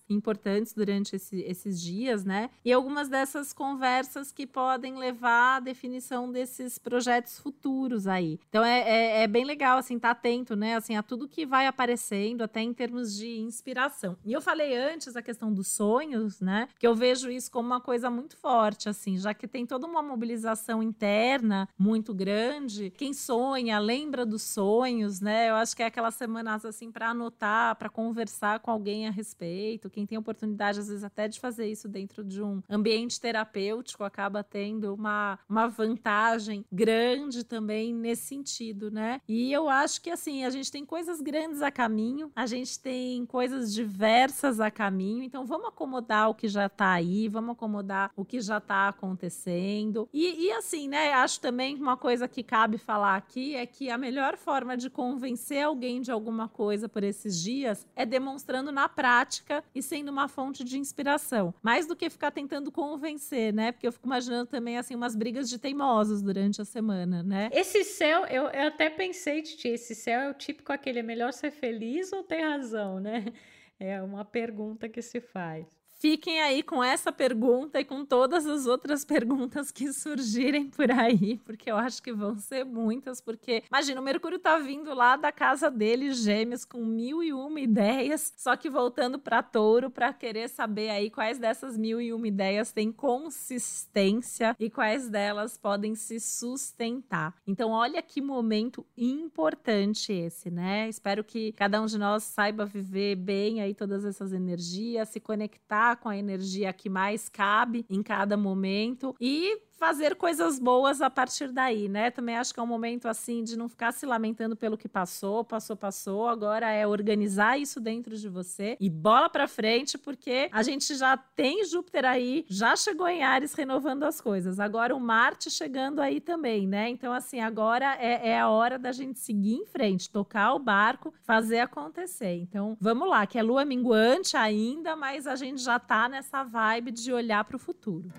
importantes 0.08 0.72
durante 0.72 1.16
esse, 1.16 1.40
esses 1.42 1.80
dias, 1.80 2.24
né? 2.24 2.50
E 2.64 2.72
algumas 2.72 3.08
dessas 3.08 3.52
conversas 3.52 4.32
que 4.32 4.46
podem 4.46 4.96
levar 4.96 5.56
à 5.56 5.60
definição 5.60 6.30
desses 6.30 6.78
projetos 6.78 7.38
futuros 7.38 8.06
aí. 8.06 8.38
Então, 8.48 8.64
é, 8.64 8.80
é, 8.80 9.22
é 9.22 9.26
bem 9.26 9.44
legal, 9.44 9.78
assim, 9.78 9.96
estar 9.96 10.14
tá 10.14 10.18
atento, 10.18 10.56
né? 10.56 10.76
Assim, 10.76 10.96
a 10.96 11.02
tudo 11.02 11.28
que 11.28 11.46
vai 11.46 11.66
aparecendo, 11.66 12.42
até 12.42 12.60
em 12.60 12.72
termos 12.72 13.14
de 13.14 13.38
inspiração. 13.38 14.16
E 14.24 14.32
eu 14.32 14.40
falei 14.40 14.76
antes 14.76 15.16
a 15.16 15.22
questão 15.22 15.52
dos 15.52 15.68
sonhos, 15.68 16.40
né? 16.40 16.68
Que 16.78 16.86
eu 16.86 16.94
vejo 16.94 17.30
isso 17.30 17.50
como 17.50 17.68
uma 17.68 17.80
coisa 17.80 18.10
muito 18.10 18.36
forte, 18.36 18.88
assim, 18.88 19.16
já 19.18 19.32
que 19.34 19.46
tem 19.46 19.66
toda 19.66 19.86
uma 19.86 20.02
mobilização 20.02 20.82
interna 20.82 21.68
muito 21.78 22.12
grande. 22.12 22.90
Quem 22.96 23.12
sonha, 23.12 23.78
lembra 23.78 24.26
dos 24.26 24.42
sonhos, 24.42 25.20
né? 25.20 25.50
Eu 25.50 25.54
acho 25.54 25.76
que 25.76 25.82
é 25.82 25.86
aquelas 25.86 26.14
semanas 26.14 26.64
assim 26.64 26.90
para 26.90 27.10
anotar, 27.10 27.76
para 27.76 27.88
conversar 27.88 28.60
com 28.60 28.70
alguém 28.70 29.06
a 29.06 29.10
respeito. 29.10 29.69
Quem 29.78 30.06
tem 30.06 30.18
oportunidade 30.18 30.80
às 30.80 30.88
vezes 30.88 31.04
até 31.04 31.28
de 31.28 31.38
fazer 31.38 31.66
isso 31.66 31.88
dentro 31.88 32.24
de 32.24 32.42
um 32.42 32.62
ambiente 32.68 33.20
terapêutico 33.20 34.02
acaba 34.02 34.42
tendo 34.42 34.94
uma, 34.94 35.38
uma 35.48 35.68
vantagem 35.68 36.64
grande 36.72 37.44
também 37.44 37.94
nesse 37.94 38.22
sentido, 38.22 38.90
né? 38.90 39.20
E 39.28 39.52
eu 39.52 39.68
acho 39.68 40.00
que 40.00 40.10
assim, 40.10 40.44
a 40.44 40.50
gente 40.50 40.70
tem 40.70 40.84
coisas 40.84 41.20
grandes 41.20 41.62
a 41.62 41.70
caminho, 41.70 42.30
a 42.34 42.46
gente 42.46 42.78
tem 42.78 43.24
coisas 43.26 43.72
diversas 43.72 44.60
a 44.60 44.70
caminho, 44.70 45.22
então 45.22 45.44
vamos 45.44 45.68
acomodar 45.68 46.30
o 46.30 46.34
que 46.34 46.48
já 46.48 46.68
tá 46.68 46.92
aí, 46.92 47.28
vamos 47.28 47.52
acomodar 47.52 48.10
o 48.16 48.24
que 48.24 48.40
já 48.40 48.60
tá 48.60 48.88
acontecendo. 48.88 50.08
E, 50.12 50.46
e 50.46 50.52
assim, 50.52 50.88
né? 50.88 51.12
Acho 51.12 51.40
também 51.40 51.76
uma 51.76 51.96
coisa 51.96 52.26
que 52.26 52.42
cabe 52.42 52.78
falar 52.78 53.16
aqui 53.16 53.54
é 53.54 53.66
que 53.66 53.90
a 53.90 53.98
melhor 53.98 54.36
forma 54.36 54.76
de 54.76 54.88
convencer 54.90 55.64
alguém 55.64 56.00
de 56.00 56.10
alguma 56.10 56.48
coisa 56.48 56.88
por 56.88 57.02
esses 57.02 57.40
dias 57.40 57.86
é 57.94 58.04
demonstrando 58.04 58.72
na 58.72 58.88
prática 58.88 59.59
e 59.74 59.82
sendo 59.82 60.10
uma 60.10 60.28
fonte 60.28 60.64
de 60.64 60.78
inspiração. 60.78 61.54
Mais 61.62 61.86
do 61.86 61.96
que 61.96 62.10
ficar 62.10 62.30
tentando 62.30 62.70
convencer, 62.70 63.52
né? 63.52 63.72
Porque 63.72 63.86
eu 63.86 63.92
fico 63.92 64.06
imaginando 64.06 64.46
também, 64.46 64.78
assim, 64.78 64.94
umas 64.94 65.14
brigas 65.14 65.48
de 65.48 65.58
teimosos 65.58 66.22
durante 66.22 66.60
a 66.60 66.64
semana, 66.64 67.22
né? 67.22 67.50
Esse 67.52 67.84
céu, 67.84 68.26
eu, 68.26 68.44
eu 68.44 68.68
até 68.68 68.90
pensei, 68.90 69.42
Titi, 69.42 69.68
esse 69.68 69.94
céu 69.94 70.20
é 70.20 70.30
o 70.30 70.34
típico 70.34 70.72
aquele, 70.72 71.00
é 71.00 71.02
melhor 71.02 71.32
ser 71.32 71.50
feliz 71.50 72.12
ou 72.12 72.22
ter 72.22 72.42
razão, 72.42 73.00
né? 73.00 73.24
É 73.82 74.02
uma 74.02 74.26
pergunta 74.26 74.90
que 74.90 75.00
se 75.00 75.22
faz. 75.22 75.79
Fiquem 76.00 76.40
aí 76.40 76.62
com 76.62 76.82
essa 76.82 77.12
pergunta 77.12 77.78
e 77.78 77.84
com 77.84 78.06
todas 78.06 78.46
as 78.46 78.64
outras 78.64 79.04
perguntas 79.04 79.70
que 79.70 79.92
surgirem 79.92 80.66
por 80.70 80.90
aí, 80.90 81.36
porque 81.44 81.70
eu 81.70 81.76
acho 81.76 82.02
que 82.02 82.10
vão 82.10 82.38
ser 82.38 82.64
muitas. 82.64 83.20
Porque, 83.20 83.62
imagina, 83.68 84.00
o 84.00 84.04
Mercúrio 84.04 84.38
tá 84.38 84.56
vindo 84.56 84.94
lá 84.94 85.16
da 85.16 85.30
casa 85.30 85.70
dele, 85.70 86.14
Gêmeos, 86.14 86.64
com 86.64 86.82
mil 86.82 87.22
e 87.22 87.34
uma 87.34 87.60
ideias, 87.60 88.32
só 88.34 88.56
que 88.56 88.70
voltando 88.70 89.18
para 89.18 89.42
Touro 89.42 89.90
para 89.90 90.10
querer 90.10 90.48
saber 90.48 90.88
aí 90.88 91.10
quais 91.10 91.38
dessas 91.38 91.76
mil 91.76 92.00
e 92.00 92.14
uma 92.14 92.26
ideias 92.26 92.72
têm 92.72 92.90
consistência 92.90 94.56
e 94.58 94.70
quais 94.70 95.10
delas 95.10 95.58
podem 95.58 95.94
se 95.94 96.18
sustentar. 96.18 97.34
Então, 97.46 97.72
olha 97.72 98.00
que 98.00 98.22
momento 98.22 98.86
importante 98.96 100.14
esse, 100.14 100.50
né? 100.50 100.88
Espero 100.88 101.22
que 101.22 101.52
cada 101.52 101.78
um 101.78 101.84
de 101.84 101.98
nós 101.98 102.22
saiba 102.22 102.64
viver 102.64 103.16
bem 103.16 103.60
aí 103.60 103.74
todas 103.74 104.06
essas 104.06 104.32
energias, 104.32 105.10
se 105.10 105.20
conectar 105.20 105.89
com 105.96 106.08
a 106.08 106.16
energia 106.16 106.72
que 106.72 106.88
mais 106.88 107.28
cabe 107.28 107.84
em 107.88 108.02
cada 108.02 108.36
momento. 108.36 109.14
E 109.20 109.58
fazer 109.80 110.14
coisas 110.14 110.58
boas 110.58 111.00
a 111.00 111.08
partir 111.08 111.50
daí, 111.50 111.88
né? 111.88 112.10
Também 112.10 112.36
acho 112.36 112.52
que 112.52 112.60
é 112.60 112.62
um 112.62 112.66
momento 112.66 113.08
assim 113.08 113.42
de 113.42 113.56
não 113.56 113.66
ficar 113.66 113.92
se 113.92 114.04
lamentando 114.04 114.54
pelo 114.54 114.76
que 114.76 114.86
passou, 114.86 115.42
passou, 115.42 115.74
passou. 115.74 116.28
Agora 116.28 116.70
é 116.70 116.86
organizar 116.86 117.58
isso 117.58 117.80
dentro 117.80 118.14
de 118.14 118.28
você 118.28 118.76
e 118.78 118.90
bola 118.90 119.30
para 119.30 119.48
frente, 119.48 119.96
porque 119.96 120.50
a 120.52 120.62
gente 120.62 120.94
já 120.94 121.16
tem 121.16 121.64
Júpiter 121.64 122.04
aí, 122.04 122.44
já 122.46 122.76
chegou 122.76 123.08
em 123.08 123.24
Ares 123.24 123.54
renovando 123.54 124.02
as 124.02 124.20
coisas. 124.20 124.60
Agora 124.60 124.94
o 124.94 125.00
Marte 125.00 125.50
chegando 125.50 126.00
aí 126.00 126.20
também, 126.20 126.66
né? 126.66 126.90
Então, 126.90 127.10
assim, 127.10 127.40
agora 127.40 127.96
é, 127.98 128.28
é 128.28 128.38
a 128.38 128.50
hora 128.50 128.78
da 128.78 128.92
gente 128.92 129.18
seguir 129.18 129.54
em 129.54 129.64
frente, 129.64 130.10
tocar 130.10 130.52
o 130.52 130.58
barco, 130.58 131.14
fazer 131.22 131.60
acontecer. 131.60 132.34
Então, 132.34 132.76
vamos 132.78 133.08
lá, 133.08 133.26
que 133.26 133.38
é 133.38 133.42
lua 133.42 133.64
minguante 133.64 134.36
ainda, 134.36 134.94
mas 134.94 135.26
a 135.26 135.36
gente 135.36 135.62
já 135.62 135.78
tá 135.78 136.06
nessa 136.06 136.44
vibe 136.44 136.90
de 136.90 137.10
olhar 137.14 137.42
para 137.44 137.56
o 137.56 137.58
futuro. 137.58 138.10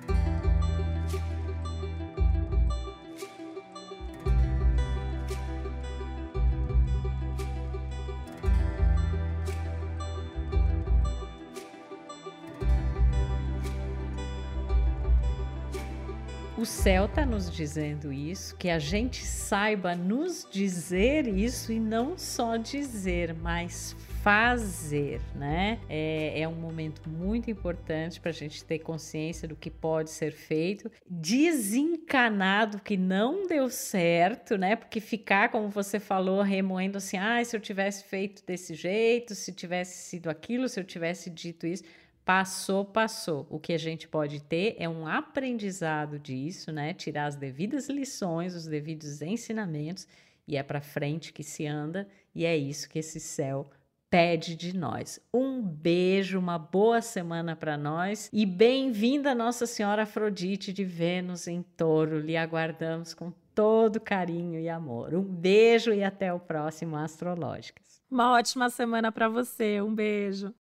O 16.61 16.65
céu 16.65 17.05
está 17.05 17.25
nos 17.25 17.49
dizendo 17.49 18.13
isso, 18.13 18.55
que 18.55 18.69
a 18.69 18.77
gente 18.77 19.25
saiba 19.25 19.95
nos 19.95 20.47
dizer 20.47 21.27
isso 21.27 21.71
e 21.71 21.79
não 21.79 22.15
só 22.19 22.55
dizer, 22.55 23.33
mas 23.33 23.95
fazer, 24.21 25.19
né? 25.33 25.79
É, 25.89 26.41
é 26.41 26.47
um 26.47 26.53
momento 26.53 27.09
muito 27.09 27.49
importante 27.49 28.21
para 28.21 28.29
a 28.29 28.33
gente 28.33 28.63
ter 28.63 28.77
consciência 28.77 29.47
do 29.47 29.55
que 29.55 29.71
pode 29.71 30.11
ser 30.11 30.31
feito, 30.31 30.91
desencanado 31.09 32.79
que 32.79 32.95
não 32.95 33.47
deu 33.47 33.67
certo, 33.67 34.55
né? 34.55 34.75
Porque 34.75 34.99
ficar, 34.99 35.49
como 35.49 35.67
você 35.67 35.99
falou, 35.99 36.43
remoendo 36.43 36.99
assim, 36.99 37.17
ah, 37.17 37.43
se 37.43 37.55
eu 37.55 37.59
tivesse 37.59 38.03
feito 38.03 38.45
desse 38.45 38.75
jeito, 38.75 39.33
se 39.33 39.51
tivesse 39.51 40.09
sido 40.09 40.29
aquilo, 40.29 40.69
se 40.69 40.79
eu 40.79 40.83
tivesse 40.83 41.27
dito 41.31 41.65
isso 41.65 41.83
Passou, 42.33 42.85
passou. 42.85 43.45
O 43.49 43.59
que 43.59 43.73
a 43.73 43.77
gente 43.77 44.07
pode 44.07 44.41
ter 44.41 44.77
é 44.79 44.87
um 44.87 45.05
aprendizado 45.05 46.17
disso, 46.17 46.71
né? 46.71 46.93
Tirar 46.93 47.25
as 47.25 47.35
devidas 47.35 47.89
lições, 47.89 48.55
os 48.55 48.65
devidos 48.65 49.21
ensinamentos 49.21 50.07
e 50.47 50.55
é 50.55 50.63
para 50.63 50.79
frente 50.79 51.33
que 51.33 51.43
se 51.43 51.67
anda 51.67 52.07
e 52.33 52.45
é 52.45 52.55
isso 52.55 52.87
que 52.87 52.99
esse 52.99 53.19
céu 53.19 53.69
pede 54.09 54.55
de 54.55 54.73
nós. 54.73 55.19
Um 55.33 55.61
beijo, 55.61 56.39
uma 56.39 56.57
boa 56.57 57.01
semana 57.01 57.53
para 57.53 57.75
nós 57.75 58.29
e 58.31 58.45
bem-vinda 58.45 59.35
Nossa 59.35 59.65
Senhora 59.65 60.03
Afrodite 60.03 60.71
de 60.71 60.85
Vênus 60.85 61.49
em 61.49 61.61
Touro. 61.61 62.17
Lhe 62.17 62.37
aguardamos 62.37 63.13
com 63.13 63.33
todo 63.53 63.99
carinho 63.99 64.57
e 64.57 64.69
amor. 64.69 65.13
Um 65.13 65.21
beijo 65.21 65.91
e 65.91 66.01
até 66.01 66.33
o 66.33 66.39
próximo 66.39 66.95
Astrológicas. 66.95 68.01
Uma 68.09 68.31
ótima 68.31 68.69
semana 68.69 69.11
para 69.11 69.27
você. 69.27 69.81
Um 69.81 69.93
beijo. 69.93 70.55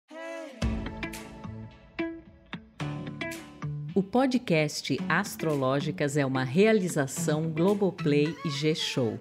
O 3.96 4.02
podcast 4.02 4.94
Astrológicas 5.08 6.18
é 6.18 6.26
uma 6.26 6.44
realização 6.44 7.50
Globoplay 7.50 8.36
e 8.44 8.50
G-Show. 8.50 9.18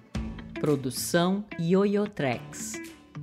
Produção 0.60 1.46
Yoyotrex. 1.58 2.74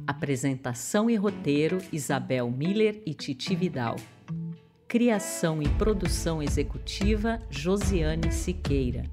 Apresentação 0.08 1.12
e 1.12 1.16
roteiro 1.16 1.78
Isabel 1.92 2.50
Miller 2.50 3.04
e 3.06 3.14
Titi 3.14 3.56
Vidal. 3.56 3.98
Criação 4.88 5.62
e 5.62 5.70
produção 5.70 6.42
executiva 6.42 7.38
Josiane 7.52 8.32
Siqueira. 8.32 9.04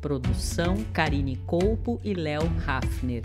Produção 0.00 0.76
Karine 0.94 1.36
Colpo 1.44 2.00
e 2.02 2.14
Léo 2.14 2.50
Hafner. 2.66 3.20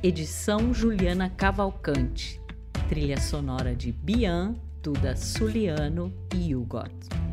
Edição 0.00 0.72
Juliana 0.72 1.28
Cavalcante. 1.28 2.40
Trilha 2.88 3.20
sonora 3.20 3.74
de 3.74 3.90
Bian 3.90 4.54
Duda 4.80 5.16
Suliano 5.16 6.12
e 6.32 6.54
Hugot. 6.54 7.23